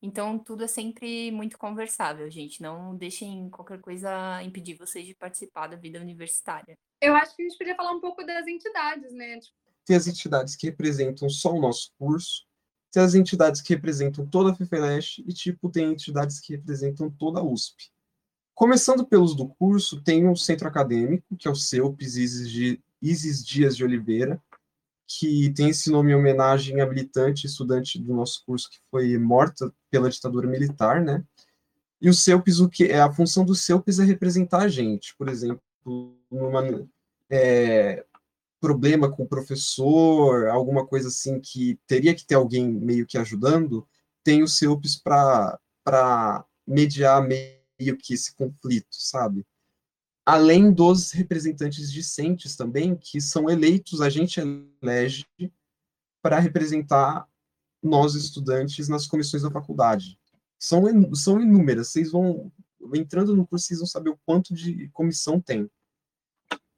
[0.00, 2.62] Então tudo é sempre muito conversável, gente.
[2.62, 6.78] Não deixem qualquer coisa impedir vocês de participar da vida universitária.
[7.00, 9.38] Eu acho que a gente podia falar um pouco das entidades, né?
[9.40, 12.46] Tipo, tem as entidades que representam só o nosso curso,
[12.90, 17.40] tem as entidades que representam toda a FEFELESH e, tipo, tem entidades que representam toda
[17.40, 17.90] a USP.
[18.54, 23.76] Começando pelos do curso, tem o centro acadêmico, que é o CEUPS Isis, Isis Dias
[23.76, 24.42] de Oliveira,
[25.08, 29.72] que tem esse nome em homenagem à habilitante estudante do nosso curso que foi morta
[29.90, 31.24] pela ditadura militar, né?
[32.00, 35.28] E o CEUPS, o que é a função do CEUPS é representar a gente, por
[35.28, 35.62] exemplo,
[36.30, 36.86] numa
[37.30, 38.04] é,
[38.60, 43.88] problema com o professor, alguma coisa assim que teria que ter alguém meio que ajudando,
[44.22, 49.44] tem o CEUPS para mediar meio que esse conflito, sabe?
[50.28, 55.24] Além dos representantes discentes também, que são eleitos, a gente elege
[56.20, 57.26] para representar
[57.82, 60.18] nós estudantes nas comissões da faculdade.
[60.58, 62.52] São, são inúmeras, vocês vão,
[62.94, 65.70] entrando no curso, vocês vão saber o quanto de comissão tem.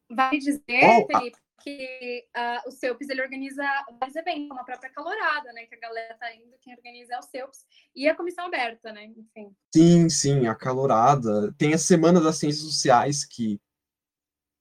[0.08, 3.62] Vai dizer, oh, Felipe, que uh, o CEUPS ele organiza
[3.98, 5.66] vários eventos, como a própria Calorada, né?
[5.66, 9.04] Que a galera tá indo, quem organiza é o CEUPS, e a comissão aberta, né?
[9.04, 9.54] Enfim.
[9.74, 11.52] Sim, sim, a Calorada.
[11.58, 13.60] Tem a Semana das Ciências Sociais, que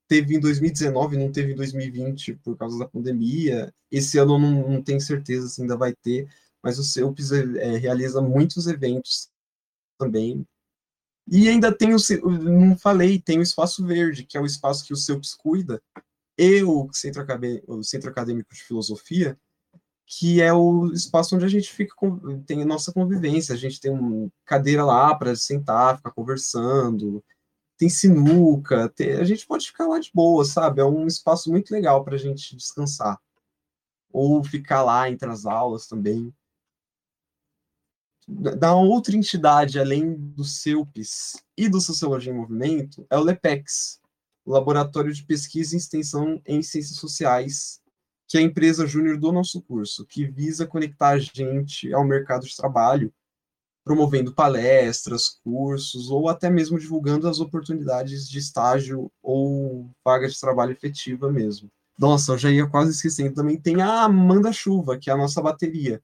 [0.08, 3.72] teve em 2019, não teve em 2020 por causa da pandemia.
[3.90, 6.28] Esse ano não, não tenho certeza se ainda vai ter,
[6.62, 9.30] mas o CEUPS é, realiza muitos eventos
[9.98, 10.44] também.
[11.28, 14.92] E ainda tem o, não falei, tem o Espaço Verde, que é o espaço que
[14.92, 15.80] o CEUPS cuida,
[16.42, 19.38] e o Centro, Acadêmico, o Centro Acadêmico de Filosofia,
[20.06, 21.94] que é o espaço onde a gente fica
[22.46, 23.54] tem nossa convivência.
[23.54, 27.22] A gente tem uma cadeira lá para sentar, ficar conversando,
[27.76, 30.80] tem sinuca, tem, a gente pode ficar lá de boa, sabe?
[30.80, 33.20] É um espaço muito legal para a gente descansar.
[34.10, 36.34] Ou ficar lá entre as aulas também.
[38.26, 43.99] Da outra entidade, além do CEUPS e do Sociologia em Movimento, é o LEPEX,
[44.50, 47.80] Laboratório de Pesquisa e Extensão em Ciências Sociais,
[48.28, 52.46] que é a empresa júnior do nosso curso, que visa conectar a gente ao mercado
[52.46, 53.12] de trabalho,
[53.84, 60.72] promovendo palestras, cursos, ou até mesmo divulgando as oportunidades de estágio ou vaga de trabalho
[60.72, 61.70] efetiva mesmo.
[61.98, 63.34] Nossa, eu já ia quase esquecendo.
[63.34, 66.00] Também tem a Amanda Chuva, que é a nossa bateria,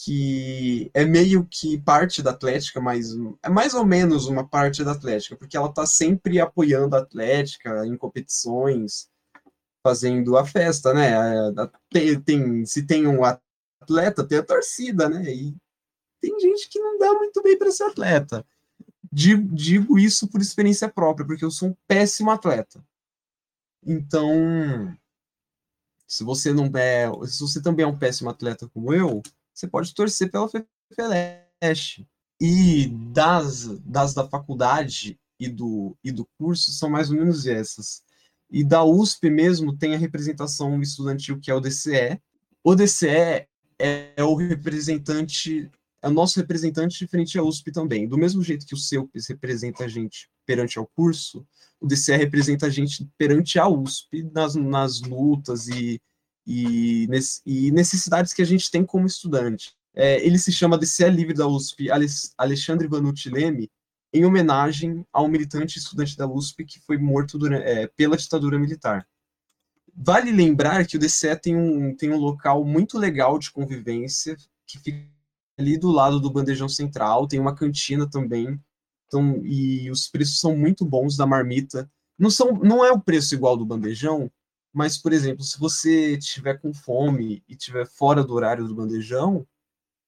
[0.00, 4.92] que é meio que parte da Atlética, mas é mais ou menos uma parte da
[4.92, 9.10] Atlética, porque ela está sempre apoiando a Atlética em competições,
[9.82, 11.12] fazendo a festa, né?
[11.90, 15.34] Tem, tem, se tem um atleta, tem a torcida, né?
[15.34, 15.56] E
[16.20, 18.46] tem gente que não dá muito bem para ser atleta.
[19.10, 22.80] Digo, digo isso por experiência própria, porque eu sou um péssimo atleta.
[23.84, 24.96] Então,
[26.06, 29.22] se você não é, se você também é um péssimo atleta como eu,
[29.58, 32.06] você pode torcer pela FEFELESH.
[32.40, 38.02] E das, das da faculdade e do, e do curso são mais ou menos essas.
[38.48, 42.20] E da USP mesmo tem a representação estudantil, que é o DCE.
[42.62, 43.48] O DCE é,
[44.16, 45.68] é o representante,
[46.00, 48.08] é o nosso representante frente à USP também.
[48.08, 51.44] Do mesmo jeito que o CEUPES representa a gente perante ao curso,
[51.80, 56.00] o DCE representa a gente perante a USP nas, nas lutas e
[56.48, 57.06] e,
[57.44, 59.76] e necessidades que a gente tem como estudante.
[59.94, 61.88] É, ele se chama DCE Livre da USP,
[62.38, 63.70] Alexandre Vanucci Leme,
[64.14, 69.06] em homenagem ao militante estudante da USP que foi morto durante, é, pela ditadura militar.
[69.94, 74.34] Vale lembrar que o DCE tem um, tem um local muito legal de convivência,
[74.66, 75.06] que fica
[75.58, 78.58] ali do lado do Bandejão Central, tem uma cantina também,
[79.06, 81.90] então, e os preços são muito bons da marmita.
[82.18, 84.30] Não, são, não é o preço igual do bandejão,
[84.78, 89.44] mas, por exemplo, se você tiver com fome e tiver fora do horário do bandejão,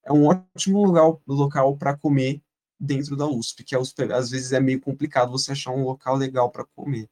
[0.05, 2.41] é um ótimo local, local para comer
[2.79, 6.15] dentro da USP, que a USP, às vezes é meio complicado você achar um local
[6.15, 7.11] legal para comer.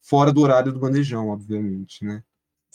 [0.00, 2.22] Fora do horário do bandejão, obviamente, né?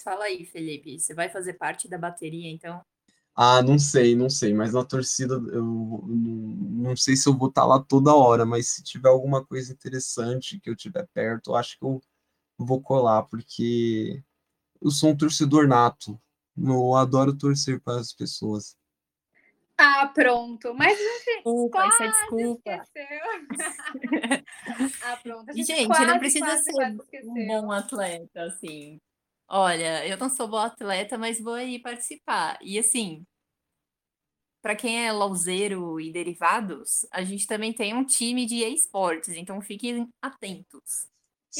[0.03, 2.81] Fala aí, Felipe, você vai fazer parte da bateria, então?
[3.33, 6.01] Ah, não sei, não sei, mas na torcida eu não,
[6.89, 10.59] não sei se eu vou estar lá toda hora, mas se tiver alguma coisa interessante
[10.59, 12.01] que eu tiver perto, eu acho que eu
[12.57, 14.23] vou colar, porque
[14.81, 16.19] eu sou um torcedor nato.
[16.57, 18.75] Eu adoro torcer para as pessoas.
[19.77, 20.73] Ah, pronto.
[20.73, 22.83] Mas desculpa, isso é desculpa.
[25.03, 25.53] ah, pronto.
[25.53, 28.99] gente, gente quase, não precisa quase, ser quase um bom atleta, assim.
[29.47, 32.57] Olha, eu não sou boa atleta, mas vou aí participar.
[32.61, 33.23] E assim,
[34.61, 39.61] para quem é lauzeiro e derivados, a gente também tem um time de esportes, então
[39.61, 41.07] fiquem atentos.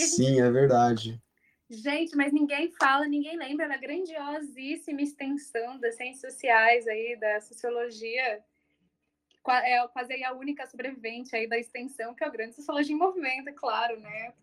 [0.06, 1.22] Sim, é verdade.
[1.70, 8.44] Gente, mas ninguém fala, ninguém lembra da grandiosíssima extensão das ciências sociais aí, da sociologia,
[9.64, 12.98] é quase aí a única sobrevivente aí da extensão, que é a grande sociologia em
[12.98, 14.34] movimento, é claro, né?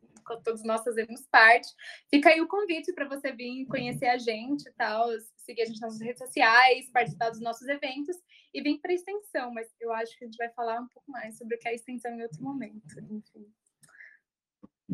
[0.42, 1.68] todos nós fazemos parte.
[2.08, 5.80] Fica aí o convite para você vir conhecer a gente e tal, seguir a gente
[5.80, 8.16] nas redes sociais, participar dos nossos eventos
[8.52, 9.52] e vir para a extensão.
[9.52, 11.72] Mas eu acho que a gente vai falar um pouco mais sobre o que é
[11.72, 12.98] a extensão em outro momento.
[13.10, 13.46] Enfim.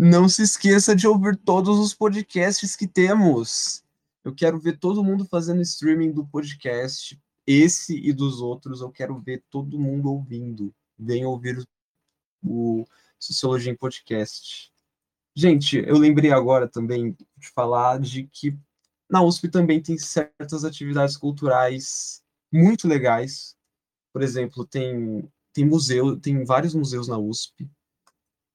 [0.02, 3.84] Não se esqueça de ouvir todos os podcasts que temos.
[4.24, 8.80] Eu quero ver todo mundo fazendo streaming do podcast, esse e dos outros.
[8.80, 10.74] Eu quero ver todo mundo ouvindo.
[10.98, 11.62] Venha ouvir
[12.42, 12.86] o
[13.18, 14.72] Sociologia em Podcast.
[15.36, 18.58] Gente, eu lembrei agora também de falar de que
[19.06, 23.54] na USP também tem certas atividades culturais muito legais.
[24.14, 27.68] Por exemplo, tem, tem museu, tem vários museus na USP.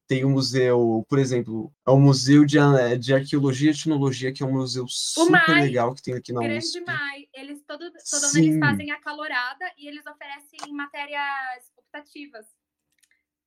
[0.07, 2.57] Tem o um museu, por exemplo, é o Museu de,
[2.99, 6.41] de Arqueologia e Etnologia, que é um museu super MAI, legal que tem aqui na
[6.41, 6.81] Grande USP.
[6.81, 7.27] MAI.
[7.33, 12.45] Eles todo, todo ano eles fazem a calorada e eles oferecem matérias optativas.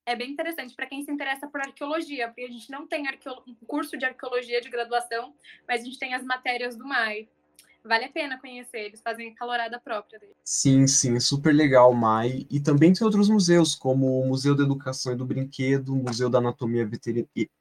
[0.04, 3.04] É bem interessante para quem se interessa por arqueologia, porque a gente não tem
[3.46, 5.34] um curso de arqueologia de graduação,
[5.66, 7.28] mas a gente tem as matérias do MAI
[7.88, 10.36] vale a pena conhecer, eles fazem a calorada própria dele.
[10.44, 12.46] Sim, sim, super legal, Mai.
[12.50, 16.38] E também tem outros museus, como o Museu da Educação e do Brinquedo, Museu da
[16.38, 16.88] Anatomia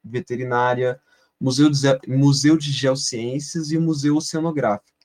[0.03, 1.01] Veterinária,
[1.39, 4.97] Museu de, Museu de Geociências e o Museu Oceanográfico.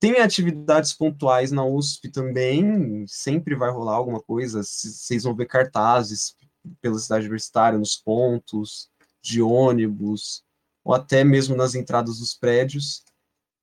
[0.00, 6.34] Tem atividades pontuais na USP também, sempre vai rolar alguma coisa, vocês vão ver cartazes
[6.80, 8.90] pela cidade universitária, nos pontos
[9.20, 10.42] de ônibus,
[10.82, 13.04] ou até mesmo nas entradas dos prédios.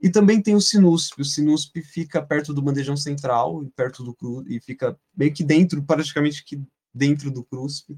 [0.02, 1.20] E também tem o Sinusp.
[1.20, 5.84] O Sinusp fica perto do Bandejão Central, perto do Cru, e fica bem que dentro,
[5.84, 6.62] praticamente que
[6.94, 7.98] dentro do CRUSP,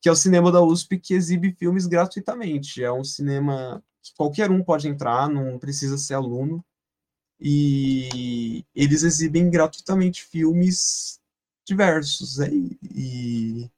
[0.00, 2.82] que é o cinema da USP que exibe filmes gratuitamente.
[2.82, 6.64] É um cinema que qualquer um pode entrar, não precisa ser aluno.
[7.38, 11.18] E eles exibem gratuitamente filmes
[11.66, 12.38] diversos.
[12.38, 12.48] Né?
[12.94, 13.70] E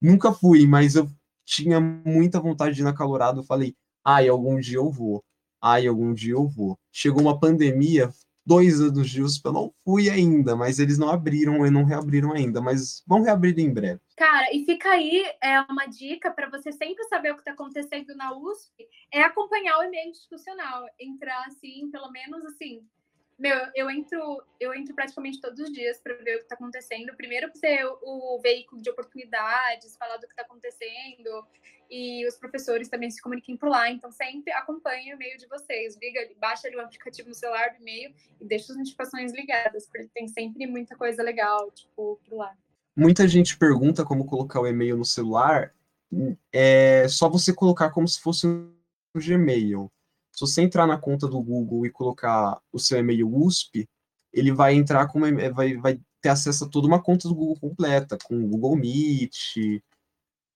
[0.00, 1.10] nunca fui, mas eu
[1.44, 3.40] tinha muita vontade de ir na Calorado.
[3.40, 5.22] Eu falei, ai, ah, algum dia eu vou
[5.60, 6.78] ai, algum dia eu vou.
[6.92, 8.10] Chegou uma pandemia,
[8.44, 12.32] dois anos de USP, eu não fui ainda, mas eles não abriram e não reabriram
[12.32, 14.00] ainda, mas vão reabrir em breve.
[14.16, 18.14] Cara, e fica aí é uma dica para você sempre saber o que está acontecendo
[18.16, 22.82] na USP, é acompanhar o e-mail institucional, entrar assim, pelo menos assim,
[23.40, 27.16] meu, eu entro, eu entro praticamente todos os dias para ver o que está acontecendo.
[27.16, 31.46] Primeiro, para ser o, o veículo de oportunidades, falar do que está acontecendo,
[31.90, 33.90] e os professores também se comuniquem por lá.
[33.90, 35.96] Então, sempre acompanhe o e-mail de vocês.
[35.96, 40.06] Liga, baixa ali o aplicativo no celular do e-mail e deixa as notificações ligadas, porque
[40.14, 42.54] tem sempre muita coisa legal, tipo, por lá.
[42.94, 45.74] Muita gente pergunta como colocar o e-mail no celular.
[46.52, 48.70] É só você colocar como se fosse um
[49.16, 49.90] Gmail.
[50.32, 53.88] Se você entrar na conta do Google e colocar o seu e-mail USP,
[54.32, 58.16] ele vai entrar com vai, vai ter acesso a toda uma conta do Google completa,
[58.24, 59.82] com Google Meet,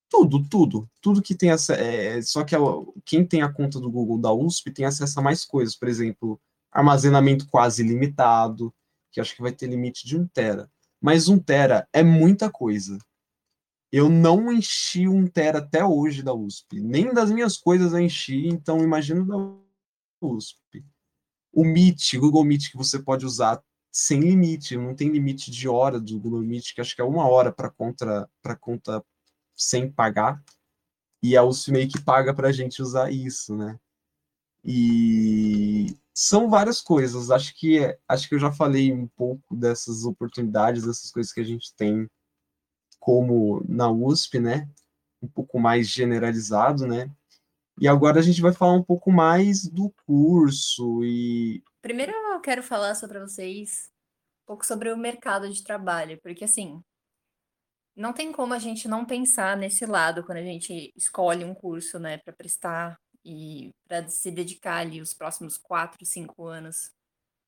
[0.09, 1.81] tudo, tudo, tudo que tem acesso.
[1.81, 2.61] É, só que a,
[3.05, 6.41] quem tem a conta do Google da USP tem acesso a mais coisas, por exemplo,
[6.71, 8.73] armazenamento quase ilimitado,
[9.11, 10.71] que acho que vai ter limite de 1 tera.
[11.01, 12.99] Mas 1 tera é muita coisa.
[13.93, 16.81] Eu não enchi 1 tera até hoje da USP.
[16.81, 19.64] Nem das minhas coisas eu enchi, então imagino da
[20.21, 20.85] USP.
[21.53, 26.01] O Meet, Google Meet, que você pode usar sem limite, não tem limite de hora
[26.01, 28.29] do Google Meet, que acho que é uma hora para conta,
[28.61, 29.05] conta
[29.55, 30.43] sem pagar,
[31.23, 33.79] e a USP meio que paga para a gente usar isso, né?
[34.65, 37.31] E são várias coisas.
[37.31, 41.45] Acho que acho que eu já falei um pouco dessas oportunidades, dessas coisas que a
[41.45, 42.09] gente tem
[42.99, 44.69] como na USP, né?
[45.23, 47.11] Um pouco mais generalizado, né?
[47.81, 51.63] E agora a gente vai falar um pouco mais do curso e.
[51.83, 53.91] Primeiro eu quero falar sobre vocês
[54.45, 56.83] um pouco sobre o mercado de trabalho, porque assim,
[57.97, 61.99] não tem como a gente não pensar nesse lado quando a gente escolhe um curso,
[61.99, 66.93] né, para prestar e para se dedicar ali os próximos quatro, cinco anos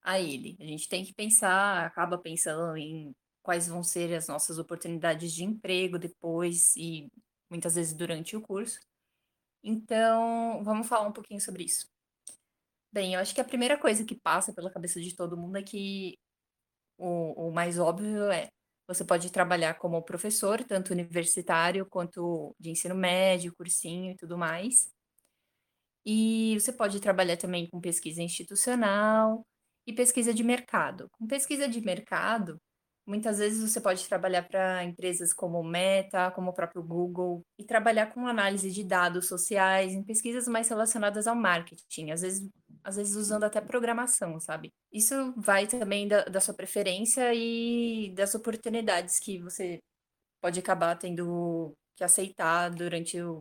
[0.02, 0.56] a ele.
[0.60, 5.44] A gente tem que pensar, acaba pensando em quais vão ser as nossas oportunidades de
[5.44, 7.08] emprego depois e
[7.50, 8.80] muitas vezes durante o curso.
[9.62, 11.86] Então, vamos falar um pouquinho sobre isso.
[12.92, 15.62] Bem, eu acho que a primeira coisa que passa pela cabeça de todo mundo é
[15.62, 16.18] que
[16.98, 18.48] o, o mais óbvio é
[18.88, 24.90] você pode trabalhar como professor, tanto universitário quanto de ensino médio, cursinho e tudo mais.
[26.04, 29.44] E você pode trabalhar também com pesquisa institucional
[29.86, 31.10] e pesquisa de mercado.
[31.18, 32.60] Com pesquisa de mercado,
[33.06, 38.12] Muitas vezes você pode trabalhar para empresas como Meta, como o próprio Google, e trabalhar
[38.12, 42.48] com análise de dados sociais, em pesquisas mais relacionadas ao marketing, às vezes,
[42.82, 44.72] às vezes usando até programação, sabe?
[44.92, 49.78] Isso vai também da, da sua preferência e das oportunidades que você
[50.40, 53.40] pode acabar tendo que aceitar durante o,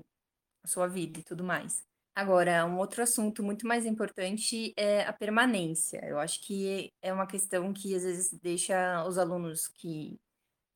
[0.63, 1.83] a sua vida e tudo mais.
[2.15, 5.99] Agora, um outro assunto muito mais importante é a permanência.
[6.05, 10.15] Eu acho que é uma questão que às vezes deixa os alunos que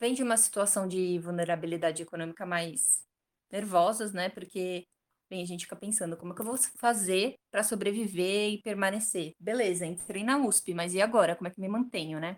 [0.02, 3.04] vêm de uma situação de vulnerabilidade econômica mais
[3.52, 4.30] nervosos, né?
[4.30, 4.86] Porque,
[5.30, 9.34] bem, a gente fica pensando, como é que eu vou fazer para sobreviver e permanecer?
[9.40, 11.36] Beleza, entrei na USP, mas e agora?
[11.36, 12.36] Como é que me mantenho, né?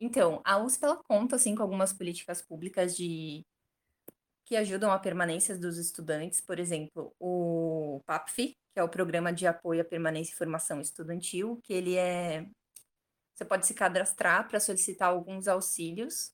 [0.00, 3.42] Então, a USP ela conta assim com algumas políticas públicas de
[4.46, 9.44] que ajudam a permanência dos estudantes, por exemplo, o PAPF, que é o Programa de
[9.44, 12.46] Apoio à Permanência e Formação Estudantil, que ele é
[13.34, 16.32] você pode se cadastrar para solicitar alguns auxílios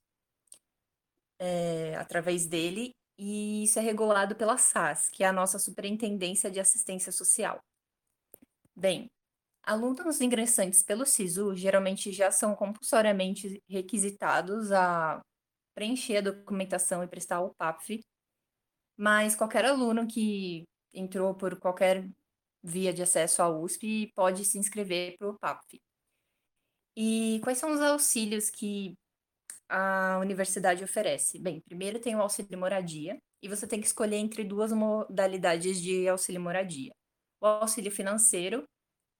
[1.40, 6.60] é, através dele, e isso é regulado pela SAS, que é a nossa Superintendência de
[6.60, 7.60] Assistência Social.
[8.76, 9.10] Bem,
[9.64, 15.20] alunos ingressantes pelo SISU geralmente já são compulsoriamente requisitados a
[15.74, 18.00] preencher a documentação e prestar o PAPF,
[18.96, 22.08] mas qualquer aluno que entrou por qualquer
[22.62, 25.80] via de acesso à USP pode se inscrever para o PAPF.
[26.96, 28.94] E quais são os auxílios que
[29.68, 31.38] a universidade oferece?
[31.38, 36.06] Bem, primeiro tem o auxílio moradia, e você tem que escolher entre duas modalidades de
[36.08, 36.92] auxílio moradia.
[37.40, 38.64] O auxílio financeiro,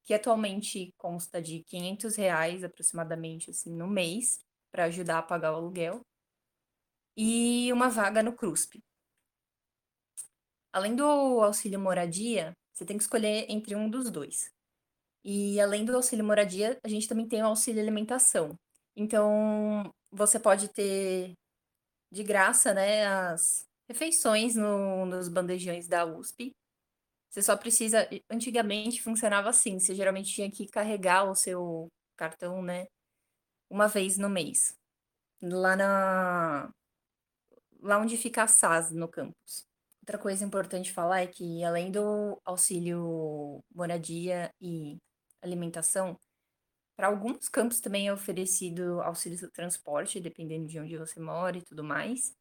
[0.05, 4.39] que atualmente consta de 500 reais aproximadamente assim, no mês,
[4.71, 6.03] para ajudar a pagar o aluguel
[7.17, 8.83] e uma vaga no CRUSP.
[10.73, 14.51] Além do auxílio moradia, você tem que escolher entre um dos dois.
[15.25, 18.59] E além do auxílio moradia, a gente também tem o auxílio alimentação.
[18.97, 21.35] Então, você pode ter
[22.11, 26.53] de graça, né, as refeições no, nos bandejões da USP.
[27.31, 28.09] Você só precisa.
[28.31, 32.87] Antigamente funcionava assim, você geralmente tinha que carregar o seu cartão, né,
[33.71, 34.77] uma vez no mês.
[35.43, 36.71] Lá na,
[37.83, 39.67] lá onde fica a SAS no campus.
[40.03, 44.99] Outra coisa importante falar é que, além do auxílio moradia e
[45.43, 46.19] alimentação,
[46.97, 51.63] para alguns campos também é oferecido auxílio de transporte, dependendo de onde você mora e
[51.63, 52.35] tudo mais.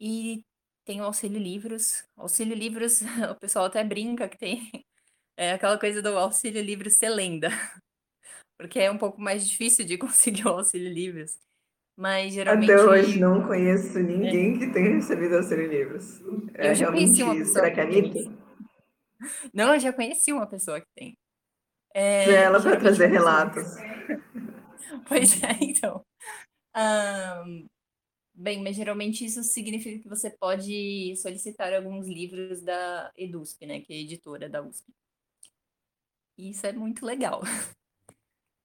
[0.00, 0.44] E
[0.84, 2.04] tem o auxílio livros.
[2.16, 3.00] Auxílio livros,
[3.30, 4.70] o pessoal até brinca que tem
[5.36, 7.48] é aquela coisa do auxílio livros ser lenda,
[8.58, 11.38] porque é um pouco mais difícil de conseguir o auxílio livros.
[11.96, 12.70] Mas geralmente.
[12.70, 14.58] Até hoje não conheço ninguém é.
[14.58, 16.20] que tenha recebido auxílio livros.
[16.54, 17.54] É eu já conheci uma pessoa.
[17.54, 18.44] Será que é Anitta?
[19.52, 21.16] Não, eu já conheci uma pessoa que tem.
[21.94, 23.64] É, ela para trazer relatos.
[25.08, 26.04] Pois é, então.
[26.76, 27.66] Um,
[28.32, 33.92] bem, mas geralmente isso significa que você pode solicitar alguns livros da EDUSP, né, que
[33.92, 34.92] é a editora da USP.
[36.38, 37.42] E isso é muito legal.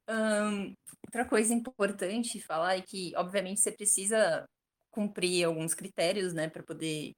[0.09, 4.47] Um, outra coisa importante falar é que, obviamente, você precisa
[4.89, 7.13] cumprir alguns critérios, né, para poder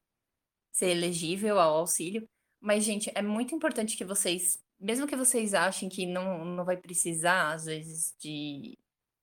[0.73, 2.27] ser elegível ao auxílio.
[2.59, 6.77] Mas, gente, é muito importante que vocês, mesmo que vocês achem que não, não vai
[6.77, 8.77] precisar, às vezes, de,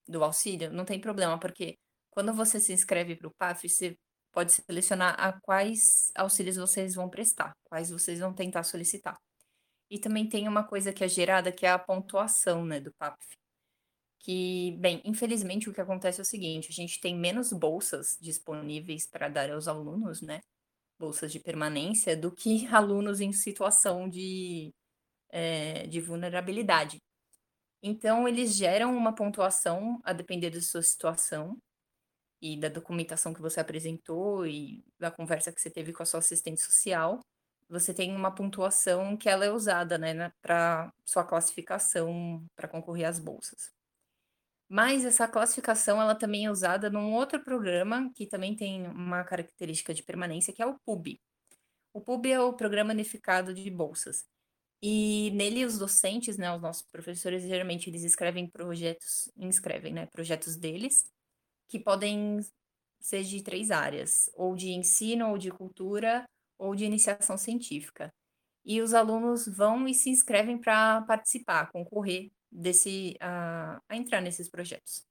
[0.09, 1.79] do auxílio, não tem problema, porque
[2.11, 3.97] quando você se inscreve para o PAF, você
[4.33, 9.19] pode selecionar a quais auxílios vocês vão prestar, quais vocês vão tentar solicitar.
[9.91, 13.17] E também tem uma coisa que é gerada, que é a pontuação, né, do PAF
[14.21, 19.07] que, bem, infelizmente o que acontece é o seguinte, a gente tem menos bolsas disponíveis
[19.07, 20.41] para dar aos alunos, né?
[20.99, 24.73] Bolsas de permanência, do que alunos em situação de,
[25.31, 26.99] é, de vulnerabilidade.
[27.83, 31.57] Então, eles geram uma pontuação a depender da sua situação
[32.43, 36.21] e da documentação que você apresentou e da conversa que você teve com a sua
[36.21, 37.21] assistente social.
[37.69, 43.19] Você tem uma pontuação que ela é usada, né, para sua classificação para concorrer às
[43.19, 43.78] bolsas.
[44.69, 49.95] Mas essa classificação ela também é usada num outro programa que também tem uma característica
[49.95, 51.21] de permanência, que é o PUB.
[51.93, 54.27] O PUB é o Programa Unificado de Bolsas.
[54.83, 60.57] E nele os docentes, né, os nossos professores, geralmente eles escrevem projetos, inscrevem, né, projetos
[60.57, 61.07] deles,
[61.69, 62.39] que podem
[63.01, 66.25] ser de três áreas, ou de ensino, ou de cultura,
[66.59, 68.11] ou de iniciação científica.
[68.65, 74.49] E os alunos vão e se inscrevem para participar, concorrer desse a, a entrar nesses
[74.49, 75.07] projetos.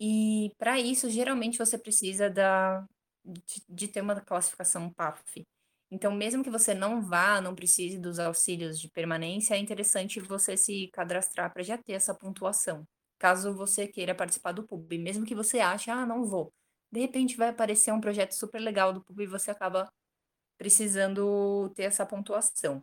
[0.00, 2.84] E para isso, geralmente você precisa da,
[3.24, 5.46] de, de, ter uma classificação PAF.
[5.90, 10.56] Então, mesmo que você não vá, não precise dos auxílios de permanência, é interessante você
[10.56, 12.86] se cadastrar para já ter essa pontuação.
[13.18, 16.52] Caso você queira participar do PUB, mesmo que você ache, ah, não vou.
[16.90, 19.88] De repente vai aparecer um projeto super legal do PUB e você acaba
[20.58, 22.82] precisando ter essa pontuação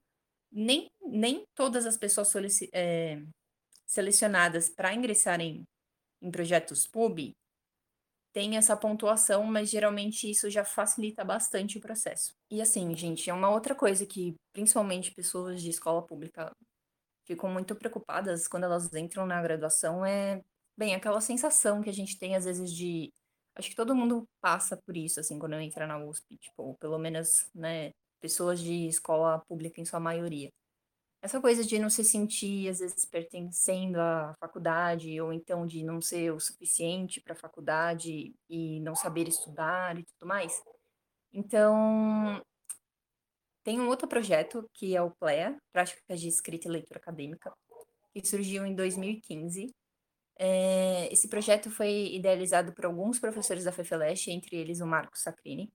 [0.51, 2.33] nem, nem todas as pessoas
[2.73, 3.21] é,
[3.87, 5.63] selecionadas para ingressarem
[6.21, 7.33] em projetos PUB
[8.33, 12.33] tem essa pontuação, mas geralmente isso já facilita bastante o processo.
[12.49, 16.51] E assim, gente, é uma outra coisa que principalmente pessoas de escola pública
[17.25, 20.41] ficam muito preocupadas quando elas entram na graduação é,
[20.77, 23.11] bem, aquela sensação que a gente tem às vezes de
[23.55, 27.49] acho que todo mundo passa por isso assim quando entra na USP, tipo, pelo menos,
[27.53, 27.91] né,
[28.21, 30.49] pessoas de escola pública em sua maioria.
[31.21, 36.01] Essa coisa de não se sentir, às vezes, pertencendo à faculdade, ou então de não
[36.01, 40.61] ser o suficiente para a faculdade e não saber estudar e tudo mais.
[41.31, 42.41] Então,
[43.63, 47.53] tem um outro projeto, que é o PLEA, Práticas de Escrita e Leitura Acadêmica,
[48.13, 49.73] que surgiu em 2015.
[50.39, 55.71] É, esse projeto foi idealizado por alguns professores da FEFELESH, entre eles o Marco Sacrini,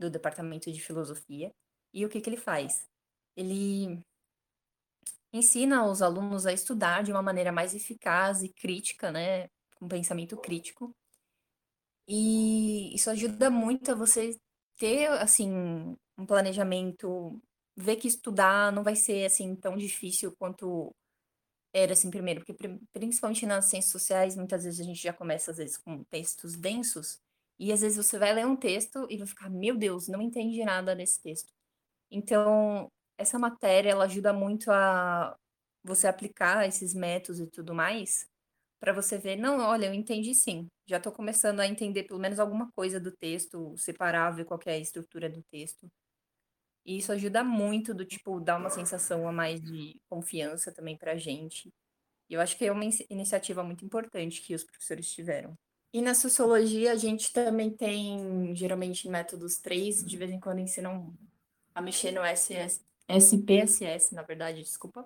[0.00, 1.52] do Departamento de Filosofia.
[1.92, 2.88] E o que, que ele faz?
[3.36, 4.02] Ele
[5.32, 10.36] ensina os alunos a estudar de uma maneira mais eficaz e crítica, né, com pensamento
[10.36, 10.94] crítico.
[12.08, 14.36] E isso ajuda muito a você
[14.78, 17.40] ter, assim, um planejamento,
[17.76, 20.90] ver que estudar não vai ser, assim, tão difícil quanto
[21.72, 22.54] era, assim, primeiro, porque
[22.92, 27.18] principalmente nas ciências sociais, muitas vezes a gente já começa, às vezes, com textos densos,
[27.60, 30.64] e às vezes você vai ler um texto e vai ficar, meu Deus, não entendi
[30.64, 31.52] nada desse texto.
[32.10, 32.88] Então,
[33.18, 35.36] essa matéria ela ajuda muito a
[35.84, 38.26] você aplicar esses métodos e tudo mais,
[38.80, 40.68] para você ver, não, olha, eu entendi sim.
[40.88, 44.72] Já estou começando a entender pelo menos alguma coisa do texto, separar, ver qual é
[44.74, 45.88] a estrutura do texto.
[46.84, 51.12] E isso ajuda muito do tipo, dar uma sensação a mais de confiança também para
[51.12, 51.70] a gente.
[52.30, 55.56] E eu acho que é uma iniciativa muito importante que os professores tiveram.
[55.92, 61.12] E na sociologia, a gente também tem, geralmente, métodos 3, de vez em quando ensinam
[61.74, 65.04] a mexer no SS, SPSS, na verdade, desculpa.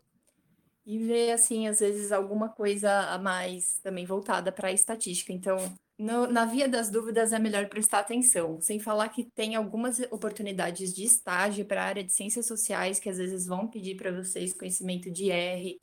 [0.85, 5.33] E ver, assim, às vezes alguma coisa a mais também voltada para a estatística.
[5.33, 5.57] Então,
[5.99, 10.93] no, na via das dúvidas é melhor prestar atenção, sem falar que tem algumas oportunidades
[10.93, 14.53] de estágio para a área de ciências sociais que às vezes vão pedir para vocês
[14.53, 15.81] conhecimento de R,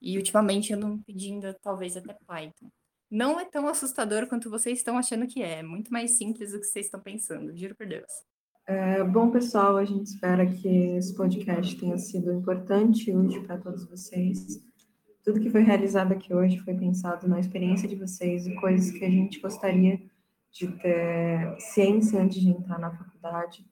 [0.00, 2.70] e ultimamente eu não pedindo talvez até Python.
[3.10, 6.60] Não é tão assustador quanto vocês estão achando que é, é muito mais simples do
[6.60, 8.10] que vocês estão pensando, juro por Deus.
[8.66, 13.56] É, bom, pessoal, a gente espera que esse podcast tenha sido importante e útil para
[13.56, 14.62] todos vocês.
[15.24, 19.04] Tudo que foi realizado aqui hoje foi pensado na experiência de vocês e coisas que
[19.06, 19.98] a gente gostaria
[20.52, 23.64] de ter ciência antes de entrar na faculdade,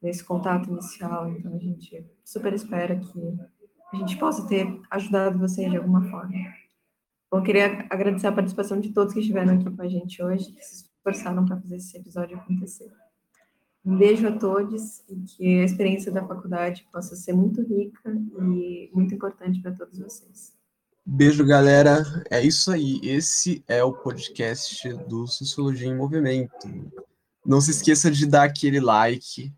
[0.00, 1.28] nesse contato inicial.
[1.30, 3.36] Então, a gente super espera que
[3.92, 6.32] a gente possa ter ajudado vocês de alguma forma.
[7.34, 10.64] Bom, queria agradecer a participação de todos que estiveram aqui com a gente hoje, que
[10.64, 12.92] se esforçaram para fazer esse episódio acontecer.
[13.84, 18.88] Um beijo a todos e que a experiência da faculdade possa ser muito rica e
[18.94, 20.52] muito importante para todos vocês.
[21.04, 22.04] Beijo, galera.
[22.30, 23.00] É isso aí.
[23.02, 26.68] Esse é o podcast do Sociologia em Movimento.
[27.44, 29.52] Não se esqueça de dar aquele like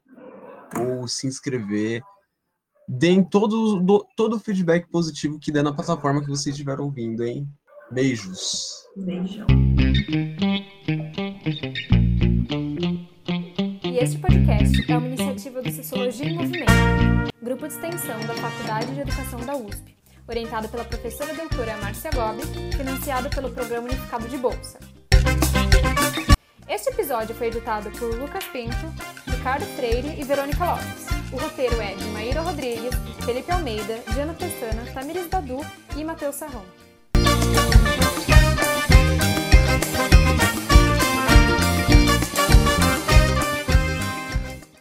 [0.81, 2.01] ou se inscrever.
[2.89, 7.23] Deem todo, do, todo o feedback positivo que der na plataforma que vocês estiveram ouvindo,
[7.23, 7.47] hein?
[7.91, 8.85] Beijos.
[8.97, 9.47] Beijão.
[13.85, 16.73] Este podcast é uma iniciativa do Sociologia em Movimento,
[17.41, 22.43] grupo de extensão da Faculdade de Educação da USP, orientado pela professora doutora Márcia Gobi,
[22.77, 24.81] financiado pelo Programa Unificado de Bolsa.
[26.69, 28.93] Este episódio foi editado por Lucas Pinto,
[29.29, 31.07] Ricardo Freire e Verônica Lopes.
[31.33, 35.61] O roteiro é de Maíra Rodrigues, Felipe Almeida, Diana Pestana, Tamires Badu
[35.97, 36.86] e Matheus Sarrão.
[37.55, 38.06] Thank you.